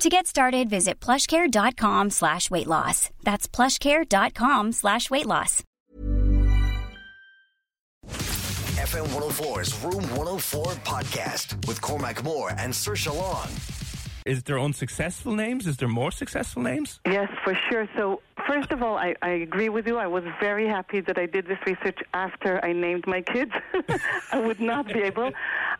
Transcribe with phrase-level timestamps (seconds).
[0.00, 3.10] To get started, visit plushcare.com slash weight loss.
[3.24, 5.64] That's plushcare.com slash weight loss.
[8.06, 13.48] FM 104's Room 104 podcast with Cormac Moore and Saoirse Long.
[14.24, 15.66] Is there unsuccessful names?
[15.66, 17.00] Is there more successful names?
[17.04, 17.88] Yes, for sure.
[17.96, 19.96] So, first of all, I, I agree with you.
[19.96, 23.52] I was very happy that I did this research after I named my kids.
[24.32, 25.30] I would not be able.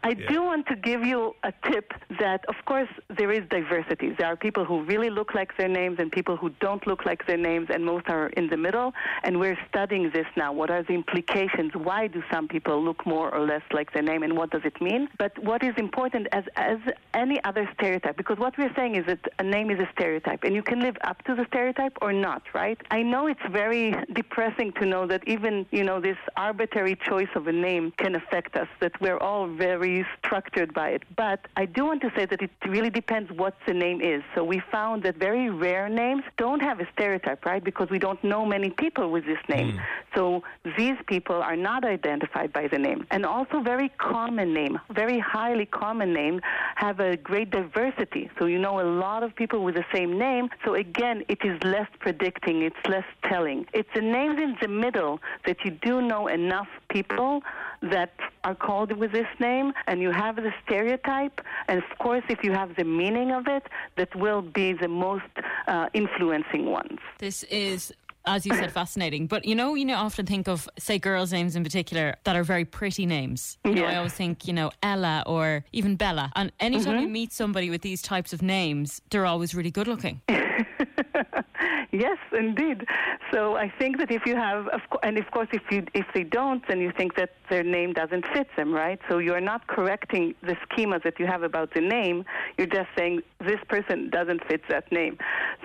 [0.02, 4.14] I do want to give you a tip that, of course, there is diversity.
[4.18, 7.26] There are people who really look like their names and people who don't look like
[7.26, 8.92] their names, and most are in the middle.
[9.24, 10.52] And we're studying this now.
[10.52, 11.72] What are the implications?
[11.74, 14.80] Why do some people look more or less like their name, and what does it
[14.80, 15.08] mean?
[15.18, 16.78] But what is important, as, as
[17.14, 20.54] any other stereotype, because what we're saying is that a name is a stereotype, and
[20.54, 22.78] you can live up to the stereotype or not, right?
[22.90, 27.46] I know it's very depressing to know that even, you know, this arbitrary choice of
[27.46, 31.02] a name can affect us, that we're all very structured by it.
[31.16, 34.22] But I do want to say that it really depends what the name is.
[34.34, 37.62] So we found that very rare names don't have a stereotype, right?
[37.62, 39.72] Because we don't know many people with this name.
[39.72, 39.80] Mm.
[40.14, 40.42] So
[40.76, 43.06] these people are not identified by the name.
[43.10, 46.40] And also very common name, very highly common name
[46.76, 48.30] have a great diversity.
[48.38, 50.48] So you know a lot of people with the same name.
[50.64, 51.88] So again, it is less
[52.46, 53.66] it's less telling.
[53.74, 57.42] It's the names in the middle that you do know enough people
[57.82, 58.12] that
[58.44, 62.50] are called with this name and you have the stereotype and of course if you
[62.52, 63.64] have the meaning of it
[63.96, 65.22] that will be the most
[65.68, 67.92] uh, influencing ones This is
[68.26, 69.26] as you said, fascinating.
[69.26, 72.44] But you know, you know, often think of say girls' names in particular that are
[72.44, 73.56] very pretty names.
[73.64, 76.30] You know, I always think, you know, Ella or even Bella.
[76.36, 77.02] And anytime Mm-hmm.
[77.04, 80.20] you meet somebody with these types of names, they're always really good looking.
[81.90, 82.84] Yes, indeed.
[83.32, 84.68] So I think that if you have,
[85.02, 88.26] and of course, if you if they don't, then you think that their name doesn't
[88.34, 89.00] fit them, right?
[89.08, 92.26] So you are not correcting the schema that you have about the name.
[92.58, 95.16] You're just saying this person doesn't fit that name.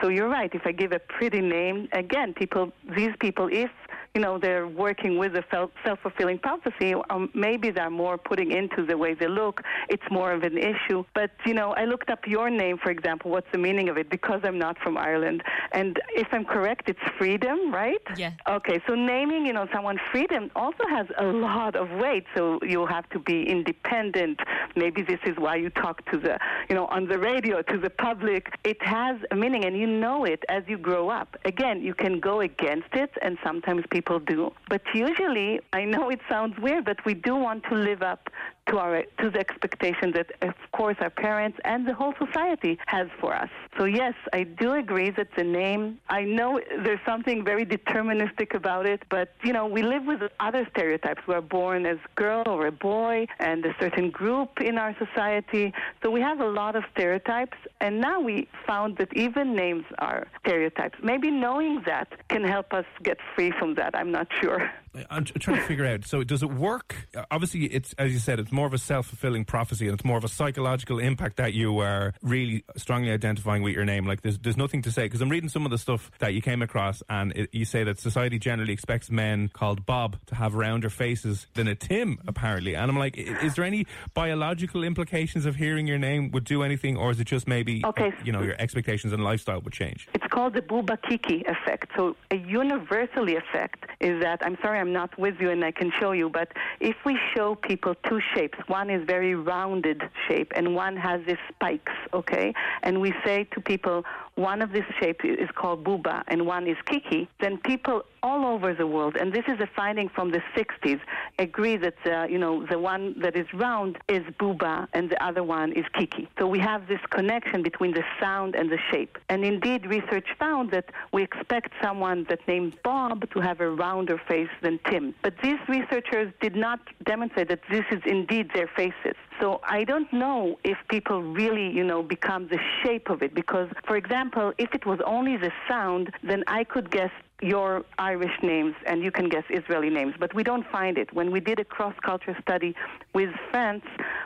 [0.02, 0.50] So you're right.
[0.54, 3.70] If I give a pretty name, again, people, these people, if
[4.16, 5.72] you know they're working with a self
[6.04, 9.62] fulfilling prophecy, um, maybe they're more putting into the way they look.
[9.90, 11.04] It's more of an issue.
[11.16, 13.32] But you know, I looked up your name, for example.
[13.32, 14.12] What's the meaning of it?
[14.12, 15.42] Because I'm not from Ireland,
[15.72, 18.02] and if I'm correct, it's freedom, right?
[18.16, 18.34] Yeah.
[18.48, 22.26] Okay, so naming, you know, someone freedom also has a lot of weight.
[22.36, 24.40] So you have to be independent.
[24.76, 26.38] Maybe this is why you talk to the,
[26.70, 28.48] you know, on the radio to the public.
[28.64, 31.36] It has a meaning, and you know it as you grow up.
[31.46, 34.52] Again, you can go against it, and sometimes people do.
[34.70, 38.30] But usually, I know it sounds weird, but we do want to live up
[38.68, 43.08] to our to the expectation that, of course, our parents and the whole society has
[43.20, 43.50] for us.
[43.78, 46.00] So yes, I do agree that the name.
[46.10, 50.68] I know there's something very deterministic about it, but you know, we live with other
[50.72, 51.22] stereotypes.
[51.28, 55.74] We're born as girl or a boy, and a certain group in our society.
[56.02, 60.28] So we have a lot of stereotypes, and now we found that even names are
[60.46, 60.98] stereotypes.
[61.04, 63.96] Maybe knowing that can help us get free from that.
[63.96, 64.72] I'm not sure.
[65.10, 66.06] I'm trying to figure out.
[66.06, 66.96] So, does it work?
[67.16, 70.06] Uh, Obviously, it's as you said, it's more of a self fulfilling prophecy, and it's
[70.06, 74.06] more of a psychological impact that you are really strongly identifying with your name.
[74.06, 76.42] Like, there's there's nothing to say because I'm reading some of the stuff that you
[76.42, 80.54] came across, and it, you say that society generally expects men called Bob to have
[80.54, 82.76] rounder faces than a Tim, apparently.
[82.76, 86.98] And I'm like, is there any biological implications of hearing your name would do anything,
[86.98, 88.12] or is it just maybe Okay.
[88.24, 90.08] you know your expectations and lifestyle would change?
[90.14, 91.92] It's called the Bouba-Kiki effect.
[91.96, 95.94] So a universally effect is that I'm sorry I'm not with you and I can
[95.98, 96.50] show you, but
[96.82, 101.38] if we show people two shapes, one is very rounded shape and one has these
[101.54, 102.54] spikes, okay?
[102.82, 104.04] And we say to people
[104.36, 108.74] one of these shapes is called Bouba and one is Kiki, then people all over
[108.74, 111.00] the world, and this is a finding from the 60s,
[111.40, 115.44] agree that uh, you know the one that is round is Bouba and the other
[115.44, 116.28] one is Kiki.
[116.40, 119.18] So we have this connection between the sound and the shape.
[119.30, 124.20] And indeed, research found that we expect someone that named Bob to have a rounder
[124.28, 125.14] face than Tim.
[125.22, 129.18] But these researchers did not demonstrate that this is indeed their faces.
[129.40, 133.70] So I don't know if people really, you know, become the shape of it because,
[133.88, 138.74] for example, if it was only the sound, then I could guess your Irish names
[138.86, 141.14] and you can guess Israeli names, but we don't find it.
[141.14, 142.74] When we did a cross culture study
[143.14, 143.84] with France,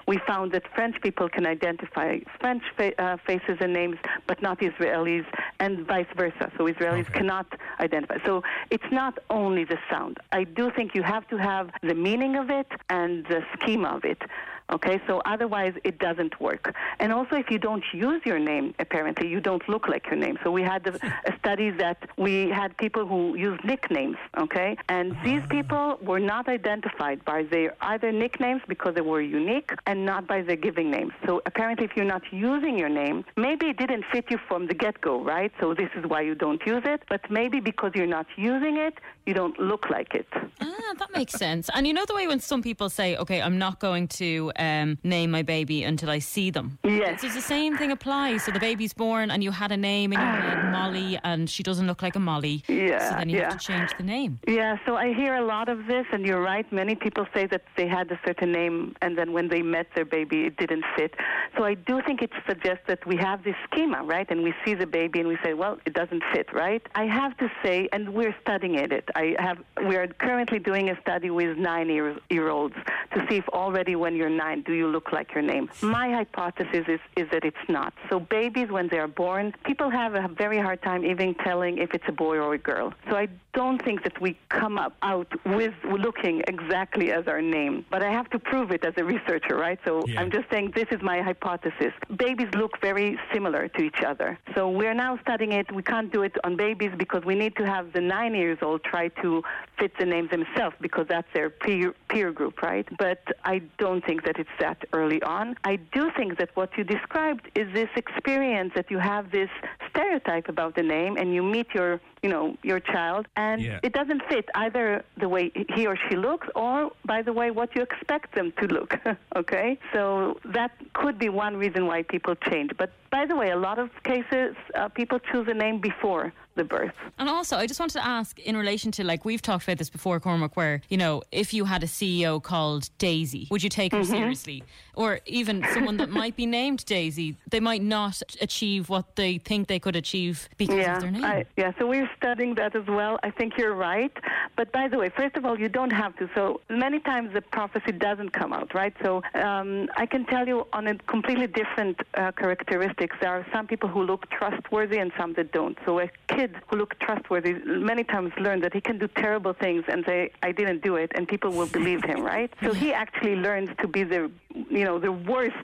[0.07, 4.59] we found that French people can identify French fa- uh, faces and names, but not
[4.59, 5.25] Israelis,
[5.59, 6.51] and vice versa.
[6.57, 7.19] So Israelis Okay.
[7.19, 7.47] cannot
[7.79, 8.17] identify.
[8.25, 10.17] So it's not only the sound.
[10.31, 14.05] I do think you have to have the meaning of it and the schema of
[14.05, 14.21] it.
[14.69, 16.75] Okay, so otherwise it doesn't work.
[16.99, 20.37] And also, if you don't use your name, apparently you don't look like your name.
[20.43, 20.93] So we had a,
[21.31, 24.17] a study that we had people who use nicknames.
[24.37, 29.71] Okay, and these people were not identified by their either nicknames because they were unique,
[29.85, 31.13] and not by their giving names.
[31.25, 34.73] So apparently, if you're not using your name, maybe it didn't fit you from the
[34.73, 35.51] get-go, right?
[35.61, 37.03] So this is why you don't use it.
[37.07, 40.27] But maybe because you're not using it, you don't look like it.
[40.59, 41.69] Ah, that makes sense.
[41.73, 44.97] And you know the way when some people say, "Okay, I'm not going to um,
[45.03, 47.21] name my baby until I see them." Yes.
[47.21, 48.37] Does the same thing apply?
[48.37, 51.63] So the baby's born, and you had a name in your head, Molly, and she
[51.63, 52.63] doesn't look like a Molly.
[52.67, 53.43] Yeah, So then you yeah.
[53.49, 54.39] have to change the name.
[54.47, 56.65] Yeah, so I hear a lot of this, and you're right.
[56.71, 60.05] Many people say that they had a certain name, and then when they met their
[60.17, 61.13] baby, it didn't fit.
[61.57, 64.27] So I do think it suggests that we have this schema, right?
[64.31, 66.81] And we see the baby, and we say, well, it doesn't fit, right?
[66.95, 69.09] I have to say, and we're studying it.
[69.15, 69.57] I have.
[69.89, 72.75] We are currently doing a study with nine-year-olds
[73.13, 75.69] to see if already when you're nine, do you look like your name?
[75.81, 77.93] My hypothesis is is that it's not.
[78.09, 81.93] So babies, when they are born, people have a very hard time even telling if
[81.93, 82.93] it's a boy or a girl.
[83.09, 87.85] So I don't think that we come up out with looking exactly as our name.
[87.89, 89.79] But I have to prove it as a researcher, right?
[89.85, 90.21] So Yeah.
[90.21, 91.93] I'm just saying this is my hypothesis.
[92.15, 94.37] Babies look very similar to each other.
[94.55, 95.71] So we're now studying it.
[95.71, 98.83] We can't do it on babies because we need to have the nine years old
[98.83, 99.43] try to
[99.79, 102.87] fit the names themselves because that's their peer, peer group, right?
[102.97, 105.55] But I don't think that it's that early on.
[105.63, 109.49] I do think that what you described is this experience that you have this
[109.89, 113.79] stereotype about the name and you meet your you know your child and Yeah.
[113.87, 117.69] it doesn't fit either the way he or she looks or by the way what
[117.75, 118.91] you expect them to look
[119.35, 123.55] okay so that could be one reason why people change but by the way a
[123.55, 127.79] lot of cases uh, people choose a name before the birth And also, I just
[127.79, 130.97] wanted to ask in relation to like we've talked about this before, Cormac, where you
[130.97, 134.63] know if you had a CEO called Daisy, would you take her seriously?
[134.95, 139.67] Or even someone that might be named Daisy, they might not achieve what they think
[139.67, 141.23] they could achieve because yeah, of their name.
[141.23, 141.71] I, yeah.
[141.79, 143.19] So we're studying that as well.
[143.23, 144.11] I think you're right.
[144.55, 146.29] But by the way, first of all, you don't have to.
[146.35, 148.93] So many times the prophecy doesn't come out, right?
[149.03, 153.15] So um, I can tell you on a completely different uh, characteristics.
[153.21, 155.77] There are some people who look trustworthy and some that don't.
[155.85, 159.83] So a kid who look trustworthy many times learn that he can do terrible things
[159.87, 162.51] and say, "I didn't do it," and people will believe him, right?
[162.63, 164.31] So he actually learns to be the,
[164.69, 165.55] you know, the worst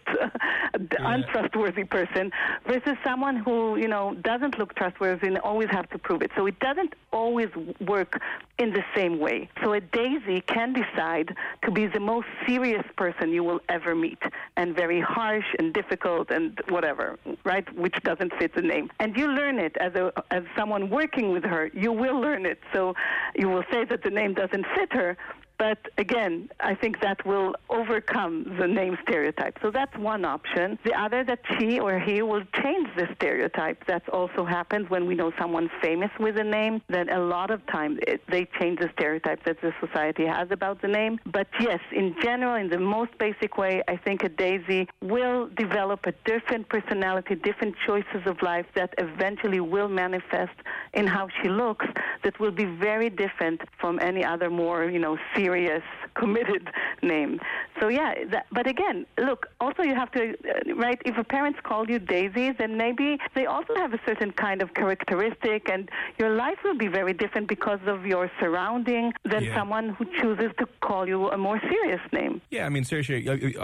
[0.99, 2.31] untrustworthy person
[2.65, 6.31] versus someone who, you know, doesn't look trustworthy and always have to prove it.
[6.35, 8.21] So it doesn't always work
[8.57, 9.49] in the same way.
[9.61, 14.21] So a daisy can decide to be the most serious person you will ever meet
[14.57, 17.65] and very harsh and difficult and whatever, right?
[17.75, 18.89] Which doesn't fit the name.
[18.99, 21.69] And you learn it as a as someone working with her.
[21.73, 22.59] You will learn it.
[22.73, 22.93] So
[23.35, 25.17] you will say that the name doesn't fit her,
[25.63, 29.55] but again, I think that will overcome the name stereotype.
[29.61, 30.77] So that's one option.
[30.83, 33.79] The other that she or he will change the stereotype.
[33.85, 36.81] That also happens when we know someone famous with a name.
[36.89, 37.99] Then a lot of times
[38.33, 41.17] they change the stereotype that the society has about the name.
[41.37, 46.05] But yes, in general, in the most basic way, I think a Daisy will develop
[46.07, 50.57] a different personality, different choices of life that eventually will manifest
[50.93, 51.85] in how she looks.
[52.25, 55.52] That will be very different from any other more, you know, serious,
[56.15, 56.69] committed
[57.01, 57.39] name.
[57.79, 59.47] So yeah, that, but again, look.
[59.59, 61.01] Also, you have to uh, right.
[61.05, 64.73] If a parents call you Daisy, then maybe they also have a certain kind of
[64.73, 69.55] characteristic, and your life will be very different because of your surrounding than Yeah.
[69.57, 72.41] someone who chooses to call you a more serious name.
[72.51, 73.21] Yeah, I mean, seriously,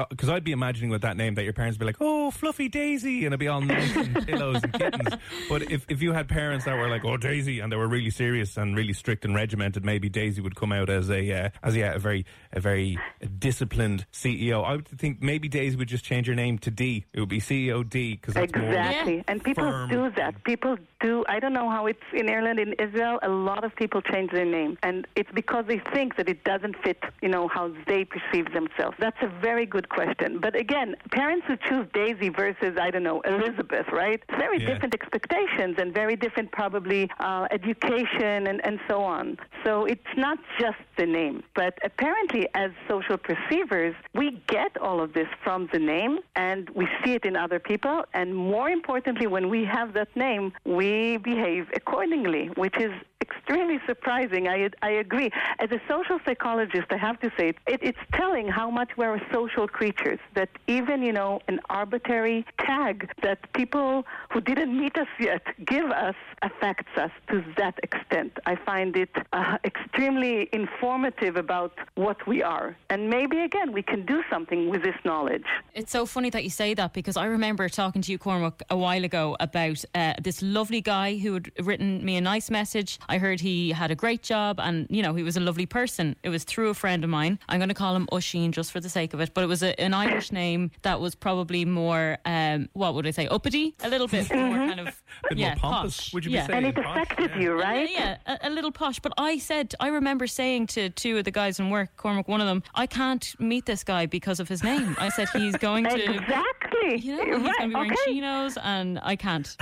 [0.09, 2.67] because I'd be imagining with that name that your parents would be like, oh, Fluffy
[2.69, 5.13] Daisy, and it'd be all nice and pillows and kittens.
[5.47, 8.09] But if, if you had parents that were like, oh, Daisy, and they were really
[8.09, 11.77] serious and really strict and regimented, maybe Daisy would come out as a uh, has
[11.77, 12.97] yeah a very a very
[13.37, 14.63] disciplined CEO.
[14.63, 17.05] I would think maybe Daisy would just change her name to D.
[17.13, 18.65] It would be CEO D because that's more.
[18.65, 19.17] Exactly.
[19.17, 19.23] Yeah.
[19.27, 19.89] And people firm.
[19.89, 20.43] do that.
[20.43, 21.23] People do.
[21.27, 23.19] I don't know how it's in Ireland, in Israel.
[23.23, 26.75] A lot of people change their name, and it's because they think that it doesn't
[26.83, 28.95] fit, you know, how they perceive themselves.
[28.99, 30.39] That's a very good question.
[30.39, 34.21] But again, parents who choose Daisy versus I don't know Elizabeth, right?
[34.45, 34.67] Very Yeah.
[34.73, 39.37] different expectations and very different probably uh, education and and so on.
[39.65, 45.09] So it's not just the name, but apparently as social perceivers, we get all of
[45.13, 49.45] this from the name, and we see it in other people, and more importantly, when
[49.55, 50.45] we have that name,
[50.79, 52.91] we behave accordingly, which is
[53.29, 54.47] extremely surprising.
[54.47, 55.29] I, I agree.
[55.59, 59.67] As a social psychologist, I have to say it, it's telling how much we're social
[59.67, 60.19] creatures.
[60.35, 65.89] That even you know an arbitrary tag that people who didn't meet us yet give
[65.91, 68.31] us affects us to that extent.
[68.45, 74.05] I find it uh, extremely informative about what we are, and maybe again we can
[74.05, 75.45] do something with this knowledge.
[75.73, 78.77] It's so funny that you say that because I remember talking to you, Cormac, a
[78.77, 82.99] while ago about uh, this lovely guy who had written me a nice message.
[83.07, 86.15] I heard he had a great job and, you know, he was a lovely person.
[86.23, 87.37] It was through a friend of mine.
[87.47, 89.61] I'm going to call him Oisin just for the sake of it, but it was
[89.61, 93.75] a, an Irish name that was probably more, um, what would I say, uppity?
[93.83, 95.97] A little bit more kind of, bit yeah, more pompous.
[95.97, 96.13] posh.
[96.15, 96.51] Would you be saying?
[96.51, 97.39] And it affected Yeah.
[97.41, 97.89] you, right?
[97.91, 98.99] Yeah, yeah, a, a little posh.
[98.99, 102.41] But I said, I remember saying to two of the guys in work, Cormac, one
[102.41, 104.95] of them, I can't meet this guy because of his name.
[104.99, 106.97] I said he's going to, Exactly.
[106.99, 107.95] you know, he's going to be wearing okay.
[108.05, 109.55] chinos, and I can't.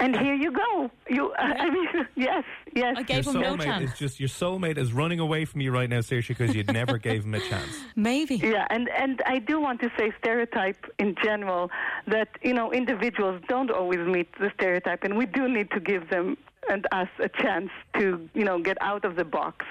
[0.00, 0.90] And here you go.
[1.08, 2.44] You, I mean, yes,
[2.76, 2.94] yes.
[2.96, 3.92] I Your gave him no soulmate chance.
[3.92, 6.98] is just your soulmate is running away from you right now, Saoirse, because you never
[6.98, 7.76] gave him a chance.
[7.96, 8.36] Maybe.
[8.36, 11.70] Yeah, and, and I do want to say stereotype in general
[12.06, 16.10] that, you know, individuals don't always meet the stereotype, and we do need to give
[16.10, 16.36] them
[16.68, 19.64] and us a chance to, you know, get out of the box.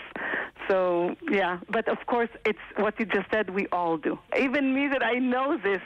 [0.70, 4.18] So, yeah, but of course, it's what you just said, we all do.
[4.40, 5.82] Even me that I know this,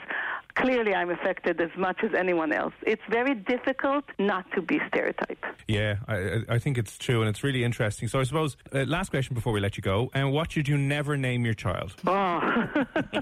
[0.54, 2.72] clearly I'm affected as much as anyone else.
[2.82, 5.44] It's very difficult not to be stereotyped.
[5.68, 8.06] Yeah, I, I- think it's true, and it's really interesting.
[8.06, 10.76] So I suppose uh, last question before we let you go, and what should you
[10.76, 11.94] never name your child?
[12.06, 12.12] Oh.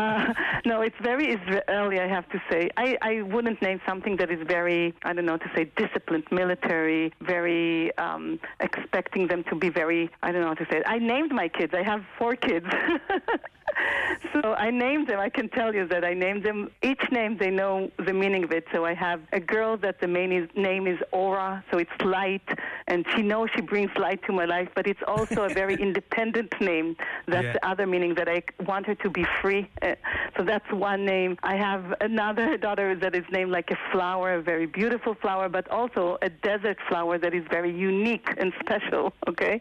[0.00, 0.32] uh,
[0.66, 2.68] no, it's very Israeli, I have to say.
[2.76, 6.99] I, I wouldn't name something that is very, I don't know to say, disciplined, military,
[7.20, 10.84] very um, expecting them to be very, I don't know how to say it.
[10.86, 11.72] I named my kids.
[11.74, 12.66] I have four kids.
[14.32, 15.18] so I named them.
[15.18, 16.70] I can tell you that I named them.
[16.82, 18.64] Each name, they know the meaning of it.
[18.72, 22.46] So I have a girl that the main is, name is Aura, so it's light,
[22.88, 26.52] and she knows she brings light to my life, but it's also a very independent
[26.60, 26.96] name.
[27.26, 27.52] That's Yeah.
[27.54, 29.68] the other meaning that I want her to be free.
[29.82, 29.94] Uh,
[30.36, 31.36] so that's one name.
[31.42, 35.68] I have another daughter that is named like a flower, a very beautiful flower, but
[35.70, 39.12] also a desert flower that is very unique and special.
[39.28, 39.60] Okay,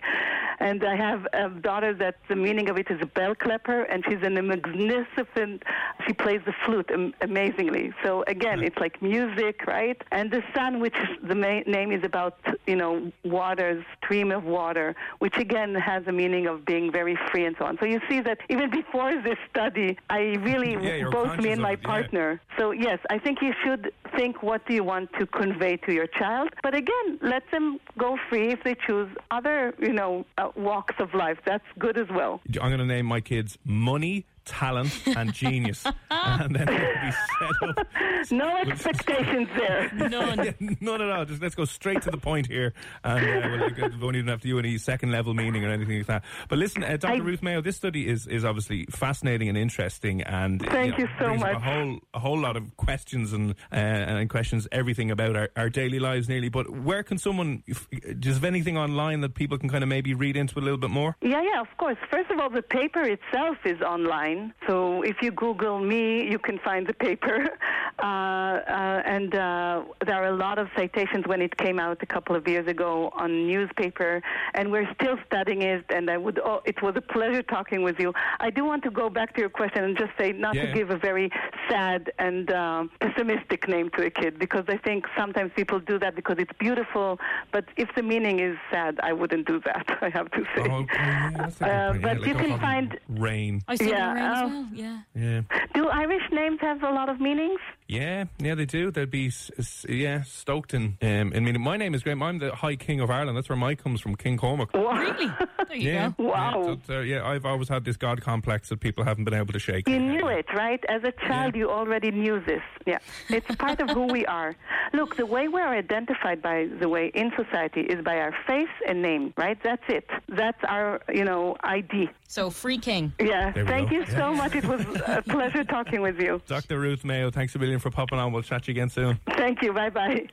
[0.59, 4.03] and I have a daughter that the meaning of it is a bell clapper, and
[4.05, 5.63] she's in a magnificent.
[6.05, 7.93] She plays the flute am- amazingly.
[8.03, 10.01] So again, it's like music, right?
[10.11, 12.37] And the sun, which the ma- name is about,
[12.67, 17.45] you know, water, stream of water, which again has a meaning of being very free
[17.45, 17.77] and so on.
[17.79, 21.71] So you see that even before this study, I really, Yeah, both me and my
[21.73, 21.87] it, yeah.
[21.87, 22.41] partner.
[22.57, 26.07] So yes, I think you should think what do you want to convey to your
[26.07, 26.49] child.
[26.63, 31.13] But again, let them go free if they choose other, you know, uh, walks of
[31.13, 31.37] life.
[31.45, 32.41] That's good as well.
[32.61, 37.77] I'm going to name my kids Money, Talent, and Genius, and then it'll be set
[37.77, 37.87] up.
[38.31, 39.89] No expectations there.
[39.95, 40.77] None.
[40.81, 41.25] None at all.
[41.25, 44.41] Just let's go straight to the point here, and uh, we'll, we won't even have
[44.41, 46.23] to do any second level meaning or anything like that.
[46.49, 47.13] But listen, uh, Dr.
[47.13, 51.09] I- Ruth Mayo, this study is, is obviously fascinating and interesting, and Thank know, you
[51.19, 51.55] so much.
[51.55, 55.69] A whole a whole lot of questions and uh, and questions everything about our, our
[55.69, 56.49] daily lives nearly.
[56.49, 57.63] But where can someone?
[57.67, 57.87] If,
[58.19, 61.15] does anything online that people can kind of maybe read into a little bit more?
[61.21, 61.97] Yeah, yeah, of course.
[62.11, 64.38] First of all, the paper itself is online.
[64.67, 66.03] So if you Google me,
[66.33, 67.37] you can find the paper.
[67.99, 72.05] Uh, uh, and uh, there are a lot of citations when it came out a
[72.05, 74.21] couple of years ago on newspaper,
[74.53, 75.83] and we're still studying it.
[75.89, 78.13] And I would, oh, it was a pleasure talking with you.
[78.39, 80.67] I do want to go back to your question and just say not Yeah.
[80.67, 81.27] to give a very
[81.69, 86.15] sad and um, pessimistic name to a kid because I think sometimes people do that
[86.15, 87.19] because it's beautiful,
[87.51, 89.85] but if the meaning is sad, I wouldn't do that.
[90.01, 90.67] I have to say.
[90.71, 93.53] Oh, yeah, that's a good Uh, but Yeah, like you can find rain.
[93.67, 94.67] I said Yeah, yeah, rain as uh, well.
[94.73, 94.99] Yeah.
[95.15, 95.41] Yeah.
[95.73, 97.59] Do Irish names have a lot of meanings?
[97.89, 98.91] Yeah, yeah, they do.
[98.91, 100.99] They'd be, s- s- yeah, stoked in.
[101.01, 102.21] Um, I mean, my name is great.
[102.21, 103.35] I'm the High King of Ireland.
[103.35, 104.69] That's where my comes from, King Cormac.
[104.75, 105.25] Really?
[105.67, 106.23] There you Yeah, go.
[106.25, 106.63] Wow.
[106.67, 109.53] Yeah, so, uh, yeah, I've always had this God complex that people haven't been able
[109.53, 109.87] to shake.
[109.89, 110.83] You knew it, right?
[110.87, 111.59] As a child, Yeah.
[111.61, 112.61] you already knew this.
[112.85, 114.55] Yeah, it's part of who we are.
[114.93, 118.69] Look, the way we are identified by the way in society is by our face
[118.87, 119.57] and name, right?
[119.63, 120.07] That's it.
[120.27, 122.09] That's our, you know, ID.
[122.27, 123.13] So, free king.
[123.19, 123.51] Yeah.
[123.51, 123.95] Thank go.
[123.95, 124.55] you so much.
[124.55, 126.41] It was a pleasure talking with you.
[126.47, 126.79] Dr.
[126.79, 128.31] Ruth Mayo, thanks a million for popping on.
[128.31, 129.19] We'll chat to you again soon.
[129.37, 129.73] Thank you.
[129.73, 130.27] Bye bye.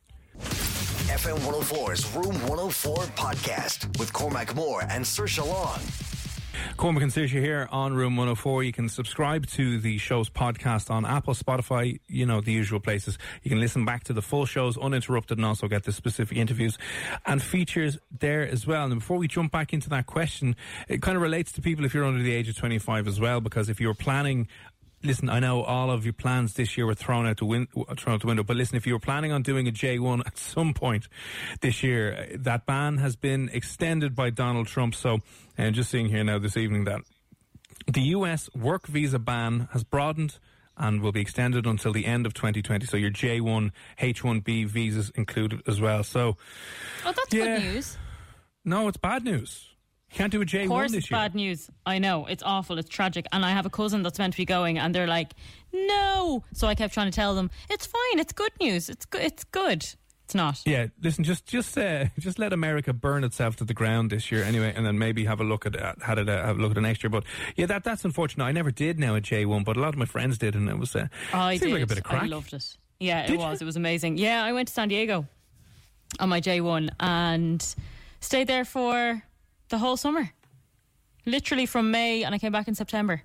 [1.07, 5.81] FM 104's Room 104 podcast with Cormac Moore and Saoirse Long.
[6.76, 8.65] Cormac and Saoirse here on Room 104.
[8.65, 13.19] You can subscribe to the show's podcast on Apple, Spotify, you know, the usual places.
[13.43, 16.76] You can listen back to the full shows uninterrupted and also get the specific interviews
[17.25, 18.85] and features there as well.
[18.87, 20.57] And before we jump back into that question,
[20.88, 23.41] it kind of relates to people if you're under the age of 25 as well,
[23.41, 24.49] because if you're planning
[25.07, 28.15] Listen, I know all of your plans this year were thrown out the, win- thrown
[28.17, 30.75] out the window, but listen, if you were planning on doing a J1 at some
[30.75, 31.07] point
[31.61, 34.95] this year, that ban has been extended by Donald Trump.
[34.97, 35.21] So,
[35.57, 37.03] and just seeing here now this evening that
[37.87, 40.39] the US work visa ban has broadened
[40.77, 42.85] and will be extended until the end of 2020.
[42.87, 43.71] So your J1,
[44.01, 46.03] H1B visas included as well.
[46.03, 46.37] So,
[47.05, 47.45] Oh, that's Yeah.
[47.59, 47.97] good news.
[48.65, 49.69] no, it's bad news.
[50.13, 51.19] Can't do a J1 Of course, this it's year.
[51.21, 51.69] bad news.
[51.85, 52.79] I know it's awful.
[52.79, 53.27] It's tragic.
[53.33, 55.33] And I have a cousin that's meant to be going, and they're like,
[55.73, 58.19] "No." So I kept trying to tell them, "It's fine.
[58.19, 58.89] It's good news.
[58.89, 59.23] It's good.
[59.23, 59.85] It's good."
[60.25, 60.61] It's not.
[60.65, 64.43] Yeah, listen, just just uh, just let America burn itself to the ground this year,
[64.43, 66.73] anyway, and then maybe have a look at uh, had it uh, have a look
[66.73, 67.11] at it next year.
[67.11, 67.25] But
[67.57, 68.45] yeah, that that's unfortunate.
[68.45, 70.69] I never did now at J one, but a lot of my friends did, and
[70.69, 71.75] it was uh, I seemed did.
[71.75, 72.23] like a bit of crack.
[72.23, 72.77] I loved it.
[72.99, 73.61] Yeah, it Did was.
[73.61, 73.65] you?
[73.65, 74.17] It was amazing.
[74.19, 75.27] Yeah, I went to San Diego
[76.19, 77.63] on my J one and
[78.21, 79.23] stayed there for
[79.68, 80.30] the whole summer,
[81.25, 83.23] literally from May, and I came back in September.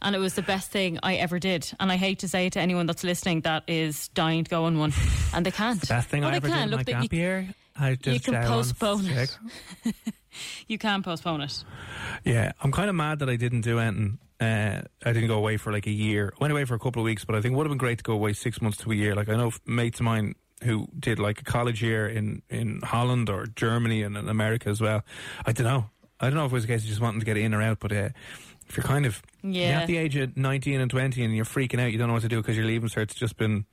[0.00, 1.72] And it was the best thing I ever did.
[1.80, 4.64] And I hate to say it to anyone that's listening that is dying to go
[4.66, 4.92] on one,
[5.34, 5.86] and they can't.
[5.88, 6.62] Best thing Well, I ever did can.
[6.64, 7.48] in Look, my that gap you- year.
[7.80, 9.38] I just can uh, wanted postpone it.
[10.68, 11.64] You can postpone it.
[12.24, 14.18] Yeah, I'm kind of mad that I didn't do anything.
[14.40, 16.32] Uh, I didn't go away for like a year.
[16.34, 17.78] I went away for a couple of weeks, but I think it would have been
[17.78, 19.16] great to go away six months to a year.
[19.16, 20.34] Like I know mates of mine
[20.64, 24.80] who did like a college year in, in Holland or Germany and in America as
[24.80, 25.02] well.
[25.46, 25.90] I don't know.
[26.20, 27.62] I don't know if it was a case of just wanting to get in or
[27.62, 28.08] out, but uh,
[28.68, 29.80] if you're kind of you're Yeah.
[29.82, 32.22] at the age of 19 and 20 and you're freaking out, you don't know what
[32.22, 33.66] to do because your leaving cert's just been,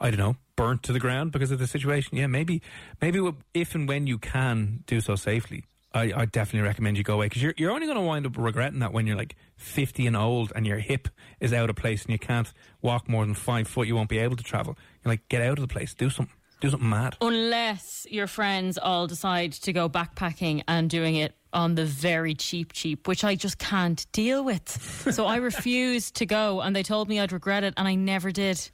[0.00, 2.18] I don't know, burnt to the ground because of the situation.
[2.18, 2.60] Yeah, maybe,
[3.00, 3.20] maybe
[3.54, 7.26] if and when you can do so safely, I, I definitely recommend you go away
[7.26, 10.16] because you're, you're only going to wind up regretting that when you're like 50 and
[10.16, 11.08] old and your hip
[11.40, 14.18] is out of place and you can't walk more than five foot, you won't be
[14.18, 14.76] able to travel.
[15.04, 17.16] You're like, get out of the place, do something, do something mad.
[17.20, 22.72] Unless your friends all decide to go backpacking and doing it on the very cheap,
[22.72, 24.68] cheap, which I just can't deal with.
[25.14, 28.32] so I refused to go, and they told me I'd regret it, and I never
[28.32, 28.70] did.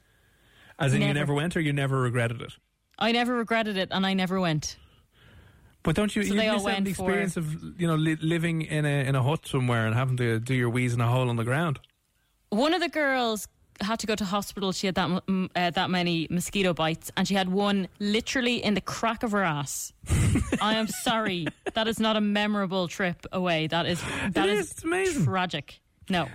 [0.79, 1.19] As in, you Never.
[1.19, 2.53] never went or you never regretted it.
[2.97, 4.77] I never regretted it, and I never went.
[5.83, 6.23] But don't you?
[6.23, 8.61] So you they all miss out on went the experience of you know li- living
[8.63, 11.29] in a in a hut somewhere and having to do your wheeze in a hole
[11.29, 11.79] on the ground.
[12.49, 13.47] One of the girls
[13.79, 14.71] had to go to hospital.
[14.73, 15.23] She had that
[15.55, 19.43] uh, that many mosquito bites, and she had one literally in the crack of her
[19.43, 19.91] ass.
[20.61, 23.65] I am sorry, that is not a memorable trip away.
[23.67, 24.01] That is
[24.33, 25.25] that It is is, amazing.
[25.25, 25.79] tragic.
[26.09, 26.27] No,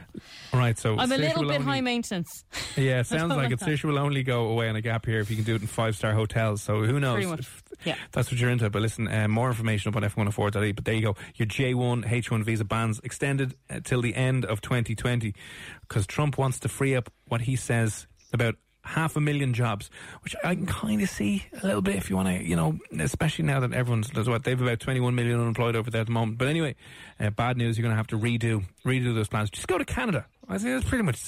[0.55, 2.45] All right, so I'm a little bit only- high maintenance.
[2.77, 3.61] Yeah, it sounds like like it.
[3.61, 5.67] Saoirse will only go away on a gap here if you can do it in
[5.67, 6.63] five star hotels.
[6.63, 7.37] So who knows?
[7.79, 7.99] Pretty much.
[7.99, 8.07] if Yeah.
[8.13, 8.71] That's what you're into.
[8.71, 10.73] But listen, uh, more information up on fm104.ie.
[10.73, 11.17] But there you go.
[11.37, 15.35] Your J1 H1 visa bans extended uh, till the end of 2020
[15.81, 19.91] because Trump wants to free up what he says about half a million jobs,
[20.23, 22.79] which I can kind of see a little bit if you want to, you know,
[22.99, 26.13] especially now that everyone's, there's what, they've about 21 million unemployed over there at the
[26.13, 26.39] moment.
[26.39, 26.77] But anyway,
[27.19, 29.51] uh, bad news, you're going to have to redo, redo those plans.
[29.51, 30.27] Just go to Canada.
[30.49, 31.21] I think it's pretty much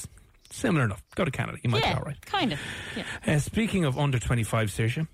[0.50, 1.02] similar enough.
[1.16, 1.58] Go to Canada.
[1.62, 2.26] You might yeah, be all right.
[2.26, 2.61] kind of.
[2.96, 3.04] Yeah.
[3.26, 5.06] Uh, speaking of under 25, Saoirse,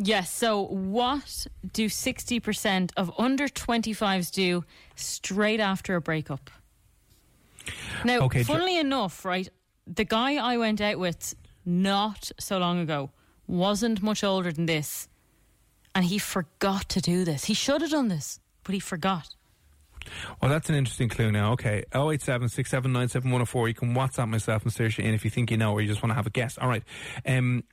[0.00, 0.30] Yes.
[0.32, 6.50] So, what do 60% of under 25s do straight after a breakup?
[8.04, 9.48] Now, Okay, Jo- funnily enough, right,
[9.86, 11.34] the guy I went out with
[11.66, 13.10] not so long ago
[13.48, 15.08] wasn't much older than this,
[15.96, 17.44] and he forgot to do this.
[17.46, 19.34] He should have done this, but he forgot.
[20.40, 21.52] Well, that's an interesting clue now.
[21.52, 21.82] Okay.
[21.92, 23.68] 087 6797104.
[23.68, 26.02] You can WhatsApp myself and Saoirse in if you think you know or you just
[26.02, 26.56] want to have a guess.
[26.56, 26.82] All right.
[27.26, 27.64] Um,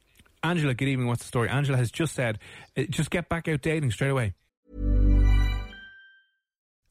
[0.45, 1.07] Angela, good evening.
[1.07, 1.49] What's the story?
[1.49, 2.37] Angela has just said,
[2.77, 4.33] uh, just get back out dating straight away.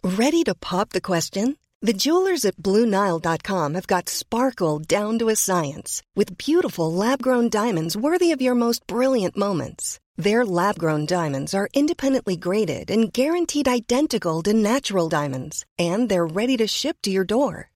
[0.03, 1.57] Ready to pop the question?
[1.81, 7.49] The jewelers at BlueNile.com have got sparkle down to a science with beautiful lab grown
[7.49, 9.99] diamonds worthy of your most brilliant moments.
[10.17, 16.27] Their lab grown diamonds are independently graded and guaranteed identical to natural diamonds, and they're
[16.27, 17.71] ready to ship to your door.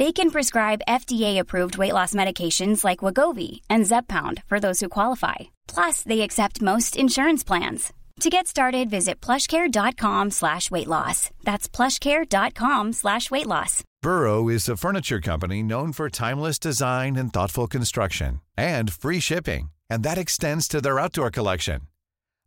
[0.00, 5.50] They can prescribe FDA-approved weight loss medications like Wegovy and Zepbound for those who qualify.
[5.68, 7.92] Plus, they accept most insurance plans.
[8.20, 11.28] To get started, visit plushcare.com slash weight loss.
[11.44, 13.84] That's plushcare.com slash weight loss.
[14.00, 19.70] Burrow is a furniture company known for timeless design and thoughtful construction and free shipping,
[19.90, 21.82] and that extends to their outdoor collection.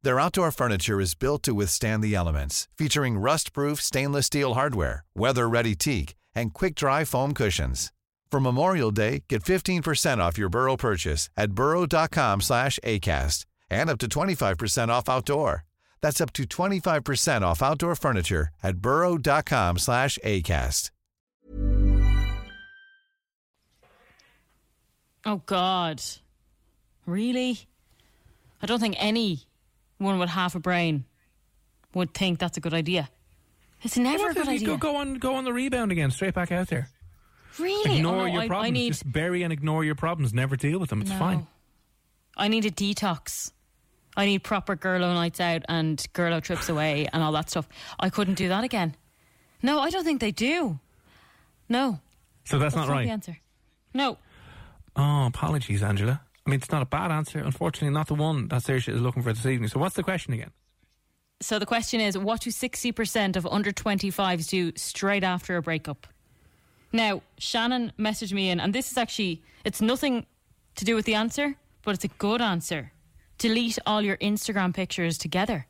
[0.01, 5.75] Their outdoor furniture is built to withstand the elements, featuring rust-proof stainless steel hardware, weather-ready
[5.75, 7.91] teak, and quick-dry foam cushions.
[8.31, 13.99] For Memorial Day, get 15% off your Burrow purchase at burrow.com slash ACAST and up
[13.99, 15.65] to 25% off outdoor.
[16.01, 20.89] That's up to 25% off outdoor furniture at burrow.com slash ACAST.
[25.25, 26.01] Oh God,
[27.05, 27.59] really?
[28.61, 31.05] I don't think anyone with half a brain
[31.93, 33.09] would think that's a good idea.
[33.83, 34.67] It's never a good idea.
[34.67, 36.89] Go, go on, go on the rebound again, straight back out there.
[37.59, 37.91] really?
[37.91, 38.67] Oh, ignore oh, no, your I, problems.
[38.67, 40.33] I need Just bury and ignore your problems.
[40.33, 41.01] Never deal with them.
[41.01, 41.17] It's no.
[41.19, 41.47] fine.
[42.37, 43.51] I need a detox.
[44.15, 47.67] I need proper girlo nights out and girlo trips away and all that stuff.
[47.99, 48.95] I couldn't do that again.
[49.61, 50.79] No, I don't think they do.
[51.69, 51.99] No,
[52.45, 53.05] So that's, that's not right.
[53.05, 53.37] the answer.
[53.93, 54.17] No,
[54.95, 56.21] Oh, apologies, Angela.
[56.45, 57.39] I mean, it's not a bad answer.
[57.39, 59.69] Unfortunately, not the one that Saoirse is looking for this evening.
[59.69, 60.51] So, what's the question again?
[61.43, 66.07] So the question is, what do 60% of under 25s do straight after a breakup?
[66.93, 70.25] Now, Shannon messaged me in, and this is actually, it's nothing
[70.75, 72.93] to do with the answer, but it's a good answer.
[73.39, 75.67] Delete all your Instagram pictures together.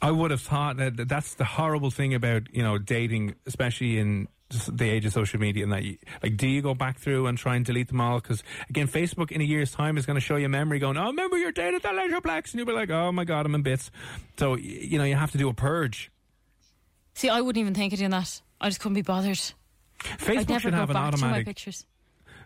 [0.00, 4.28] I would have thought that that's the horrible thing about you know dating, especially in
[4.50, 5.62] the age of social media.
[5.64, 8.20] And that, you, like, do you go back through and try and delete them all?
[8.20, 10.96] Because again, Facebook in a year's time is going to show you a memory going,
[10.96, 13.54] "Oh, remember your date at the Leisureplex," and you'll be like, "Oh my god, I'm
[13.54, 13.90] in bits."
[14.38, 16.10] So y- you know you have to do a purge.
[17.14, 18.40] See, I wouldn't even think of doing that.
[18.60, 19.38] I just couldn't be bothered.
[20.00, 21.84] Facebook never should have an automatic pictures.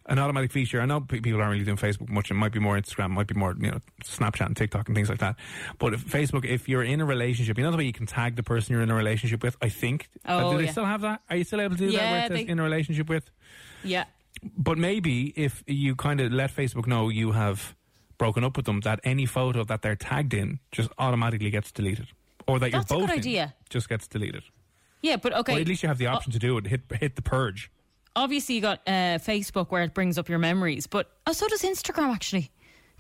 [0.06, 0.80] An automatic feature.
[0.80, 2.30] I know people aren't really doing Facebook much.
[2.30, 5.08] It might be more Instagram, might be more you know Snapchat and TikTok and things
[5.08, 5.36] like that.
[5.78, 8.36] But if Facebook, if you're in a relationship, you know the way you can tag
[8.36, 9.56] the person you're in a relationship with.
[9.62, 10.08] I think.
[10.26, 10.70] Uh, Oh, do they yeah.
[10.72, 11.22] still have that?
[11.30, 11.98] Are you still able to do that?
[11.98, 13.30] Where Yeah, it says they- in a relationship with.
[13.84, 14.04] Yeah.
[14.56, 17.74] But maybe if you kind of let Facebook know you have
[18.18, 22.08] broken up with them, that any photo that they're tagged in just automatically gets deleted,
[22.48, 23.54] or that That's a you're both good in idea.
[23.68, 24.42] just gets deleted.
[25.00, 25.56] Yeah, but okay.
[25.56, 26.66] Or at least you have the o- option to do it.
[26.66, 27.70] Hit hit the purge.
[28.16, 31.62] Obviously, you got uh, Facebook where it brings up your memories, but oh, so does
[31.62, 32.50] Instagram actually.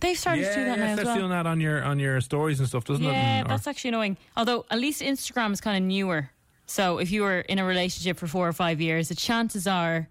[0.00, 1.16] They've started to do that yeah, now as starts well.
[1.16, 3.08] doing that on your on your stories and stuff, doesn't it?
[3.08, 4.16] Yeah, And- or- that's actually annoying.
[4.36, 6.30] Although at least Instagram is kind of newer.
[6.66, 10.08] So if you were in a relationship for four or five years, the chances are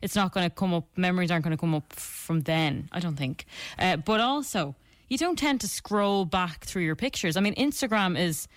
[0.00, 0.86] it's not going to come up.
[0.96, 2.88] Memories aren't going to come up from then.
[2.92, 3.46] I don't think.
[3.78, 4.76] Uh, but also,
[5.08, 7.36] you don't tend to scroll back through your pictures.
[7.36, 8.48] I mean, Instagram is,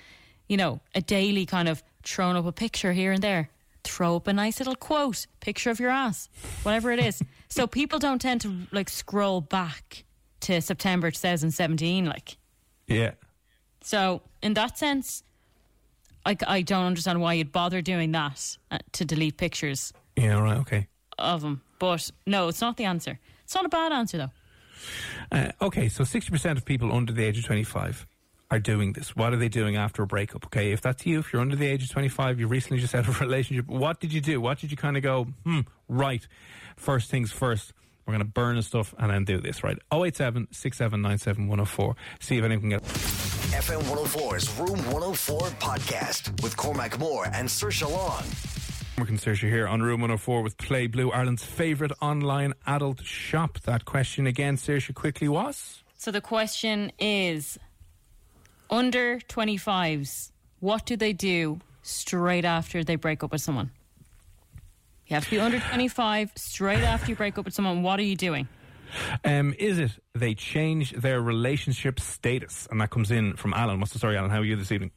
[0.48, 3.50] you know, a daily kind of throwing up a picture here and there.
[3.88, 6.30] Throw up a nice little quote, picture of your ass,
[6.64, 7.22] whatever it is.
[7.50, 10.04] so people don't tend to like scroll back
[10.42, 12.38] to September 2017, like.
[12.88, 13.12] yeah.
[13.82, 15.24] So, in that sense,
[16.26, 20.58] I, I don't understand why you'd bother doing that uh, to delete pictures Yeah, right,
[20.58, 20.88] okay.
[21.18, 21.62] of them.
[21.80, 23.18] But no, it's not the answer.
[23.46, 24.32] It's not a bad answer, though.
[25.32, 28.06] Uh, okay, so 60% of people under the age of 25
[28.50, 29.16] are doing this.
[29.16, 30.46] What are they doing after a breakup?
[30.46, 33.08] Okay, if that's you, if you're under the age of 25, you recently just out
[33.08, 34.40] of a relationship, what did you do?
[34.40, 36.26] What did you kind of go, hmm, right,
[36.76, 37.74] first things first,
[38.06, 39.78] we're going to burn the stuff and then do this, right?
[39.92, 41.96] 087 6797 104.
[42.22, 42.84] See if anyone can get.
[42.84, 48.24] FM 104's Room 104 podcast with Cormac Moore and Saoirse Long.
[48.98, 53.60] We're Saoirse here on Room 104 with Play Blue, Ireland's favourite online adult shop.
[53.60, 55.84] That question again, Saoirse, quickly was?
[55.98, 57.60] So the question is
[58.70, 63.72] under 25s, what do they do straight after they break up with someone?
[65.08, 67.82] You have to be under 25 straight after you break up with someone.
[67.82, 68.48] What are you doing?
[69.24, 72.68] Um, is it they change their relationship status?
[72.70, 73.80] And that comes in from Alan.
[73.80, 74.30] What's the story, Alan?
[74.30, 74.92] How are you this evening?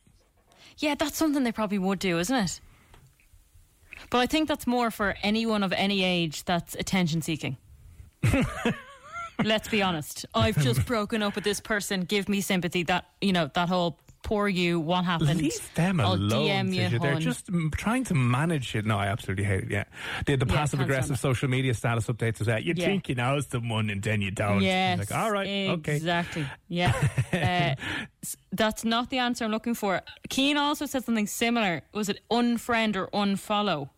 [0.79, 2.61] Yeah, that's something they probably would do, isn't it?
[4.09, 7.57] But I think that's more for anyone of any age that's attention seeking.
[9.45, 10.27] Let's be honest.
[10.35, 12.03] I've just broken up with this person.
[12.03, 12.83] Give me sympathy.
[12.85, 14.79] That you know that whole poor you.
[14.79, 15.41] What happened?
[15.41, 16.47] Leave them I'll alone.
[16.73, 16.99] DM you.
[16.99, 18.85] They're just trying to manage it.
[18.85, 19.71] No, I absolutely hate it.
[19.71, 19.85] Yeah,
[20.27, 22.85] the, the Yeah, passive can't aggressive stand social media status updates is that you Yeah.
[22.87, 24.61] think you know someone and then you don't.
[24.61, 25.01] Yes.
[25.01, 25.97] It's like, all right, okay.
[25.97, 26.47] Exactly.
[26.69, 26.93] Yeah.
[27.33, 27.75] uh,
[28.23, 30.03] s- that's not the answer I'm looking for.
[30.29, 31.81] Keen also said something similar.
[31.95, 33.89] Was it unfriend or unfollow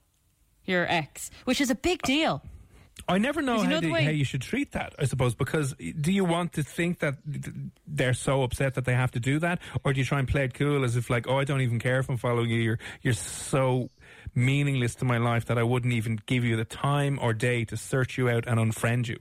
[0.65, 1.31] your ex?
[1.47, 2.43] Which is a big deal.
[3.09, 4.95] I never know Because you how, know the they- way- how you should treat that.
[4.99, 7.17] I suppose because do you want to think that
[7.87, 10.45] they're so upset that they have to do that, or do you try and play
[10.45, 12.61] it cool as if like, oh, I don't even care if I'm following you.
[12.61, 13.91] You're you're so
[14.35, 17.77] meaningless to my life that I wouldn't even give you the time or day to
[17.77, 19.19] search you out and unfriend you.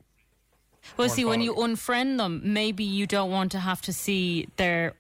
[0.97, 1.67] Well, see, when you follow.
[1.67, 4.93] unfriend them, maybe you don't want to have to see their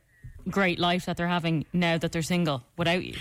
[0.49, 3.15] great life that they're having now that they're single without you.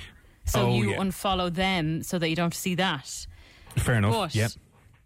[0.46, 0.96] So Oh, you yeah.
[0.98, 3.26] unfollow them so that you don't see that.
[3.76, 4.12] Fair enough.
[4.12, 4.50] But Yep.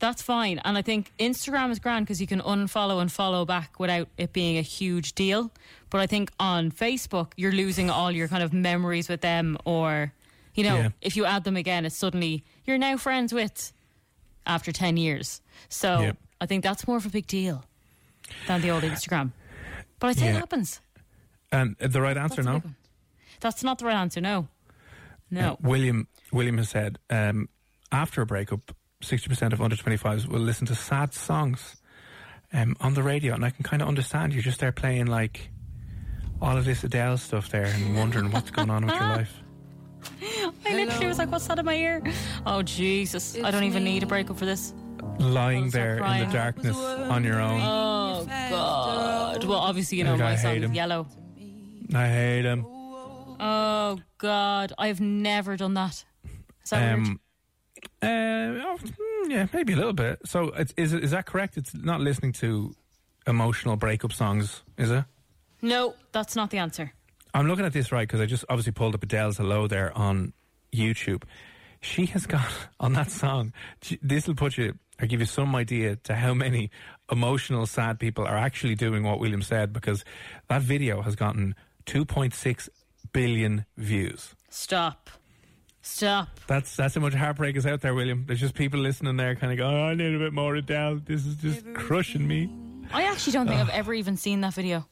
[0.05, 0.59] That's fine.
[0.65, 4.33] And I think Instagram is grand because you can unfollow and follow back without it
[4.33, 5.51] being a huge deal.
[5.91, 10.13] But I think on Facebook, you're losing all your kind of memories with them, or,
[10.55, 10.89] you know, Yeah.
[11.01, 13.73] if you add them again, it's suddenly you're now friends with
[14.47, 15.41] after 10 years.
[15.69, 16.17] So Yep.
[16.41, 17.65] I think that's more of a big deal
[18.47, 19.33] than the old Instagram.
[20.01, 20.37] But I say Yeah.
[20.37, 20.81] it happens.
[21.51, 22.75] And the right answer That's a now.
[23.41, 24.49] That's not the right answer, no.
[25.31, 25.53] No.
[25.53, 27.49] Uh, William William has said um,
[27.93, 31.77] after a breakup, sixty percent of under twenty fives will listen to sad songs
[32.53, 34.33] um, on the radio, and I can kind of understand.
[34.33, 35.51] You're just there playing like
[36.41, 39.41] all of this Adele stuff there, and wondering what's going on with your life.
[40.67, 42.03] I literally was like, what's that in my ear?
[42.47, 43.37] Oh, Jesus.
[43.43, 44.75] I don't even need a breakup for this.
[45.19, 47.61] Lying I'll there in the darkness on your own.
[47.63, 49.45] Oh God!
[49.45, 50.71] Well, obviously you know my song is.
[50.73, 51.07] Yellow.
[51.95, 52.65] I hate him.
[52.67, 54.73] Oh God!
[54.79, 56.05] I've never done that.
[56.65, 57.19] Is that weird?
[58.03, 60.21] Uh, oh, mm, yeah, maybe a little bit.
[60.27, 61.57] So, it's, is is that correct?
[61.57, 62.75] It's not listening to
[63.27, 65.05] emotional breakup songs, is it?
[65.63, 66.93] No, that's not the answer.
[67.33, 70.33] I'm looking at this right because I just obviously pulled up Adele's "Hello" there on
[70.73, 71.25] YouTube.
[71.81, 73.53] She has got on that song.
[74.03, 76.71] This will put you or give you some idea to how many
[77.11, 80.05] emotional, sad people are actually doing what William said because
[80.49, 81.55] that video has gotten
[81.87, 82.69] 2.6
[83.13, 84.35] billion views.
[84.49, 85.11] Stop.
[85.87, 86.29] Stop.
[86.47, 88.25] That's that's how much heartbreak is out there, William.
[88.27, 91.01] There's just people listening there, kind of going, oh, "I need a bit more Adele.
[91.05, 92.51] This is just crushing me."
[92.91, 94.87] I actually don't think I've ever even seen that video.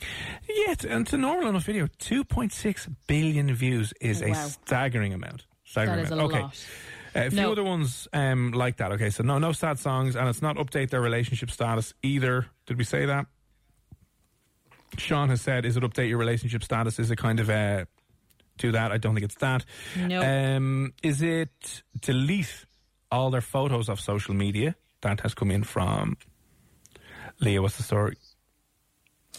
[0.00, 1.86] Yeah, it's, and it's a normal enough video.
[2.00, 4.46] 2.6 billion views is a Wow.
[4.48, 5.46] staggering amount.
[5.64, 6.40] Staggering That is a okay.
[6.42, 6.66] lot.
[7.16, 7.52] Uh, a few No.
[7.52, 8.92] other ones um, like that.
[8.92, 12.46] Okay, so no, no sad songs, and it's not update their relationship status either.
[12.66, 13.26] Did we say that?
[14.98, 16.98] Sean has said, "Is it update your relationship status?
[16.98, 17.84] Is it kind of uh,
[18.62, 19.64] do that?" I don't think it's that.
[19.96, 20.20] No.
[20.22, 22.64] Um, is it delete
[23.10, 24.74] all their photos off social media?
[25.02, 26.16] That has come in from
[27.40, 27.60] Leah.
[27.62, 28.16] What's the story?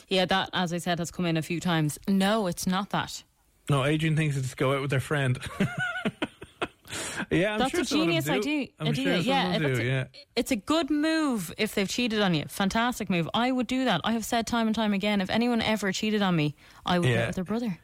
[0.09, 1.97] Yeah, that, as I said, has come in a few times.
[2.07, 3.23] No, it's not that.
[3.69, 5.39] No, Adrian thinks it's go out with their friend.
[7.31, 8.67] yeah, I'm that's sure a of genius idea.
[8.79, 8.93] Idea.
[8.93, 10.03] sure yeah, of do, a- yeah.
[10.35, 12.43] it's a good move if they've cheated on you.
[12.49, 13.29] Fantastic move.
[13.33, 14.01] I would do that.
[14.03, 16.55] I have said time and time again, if anyone ever cheated on me,
[16.85, 17.21] I would Yeah.
[17.21, 17.79] go with their brother.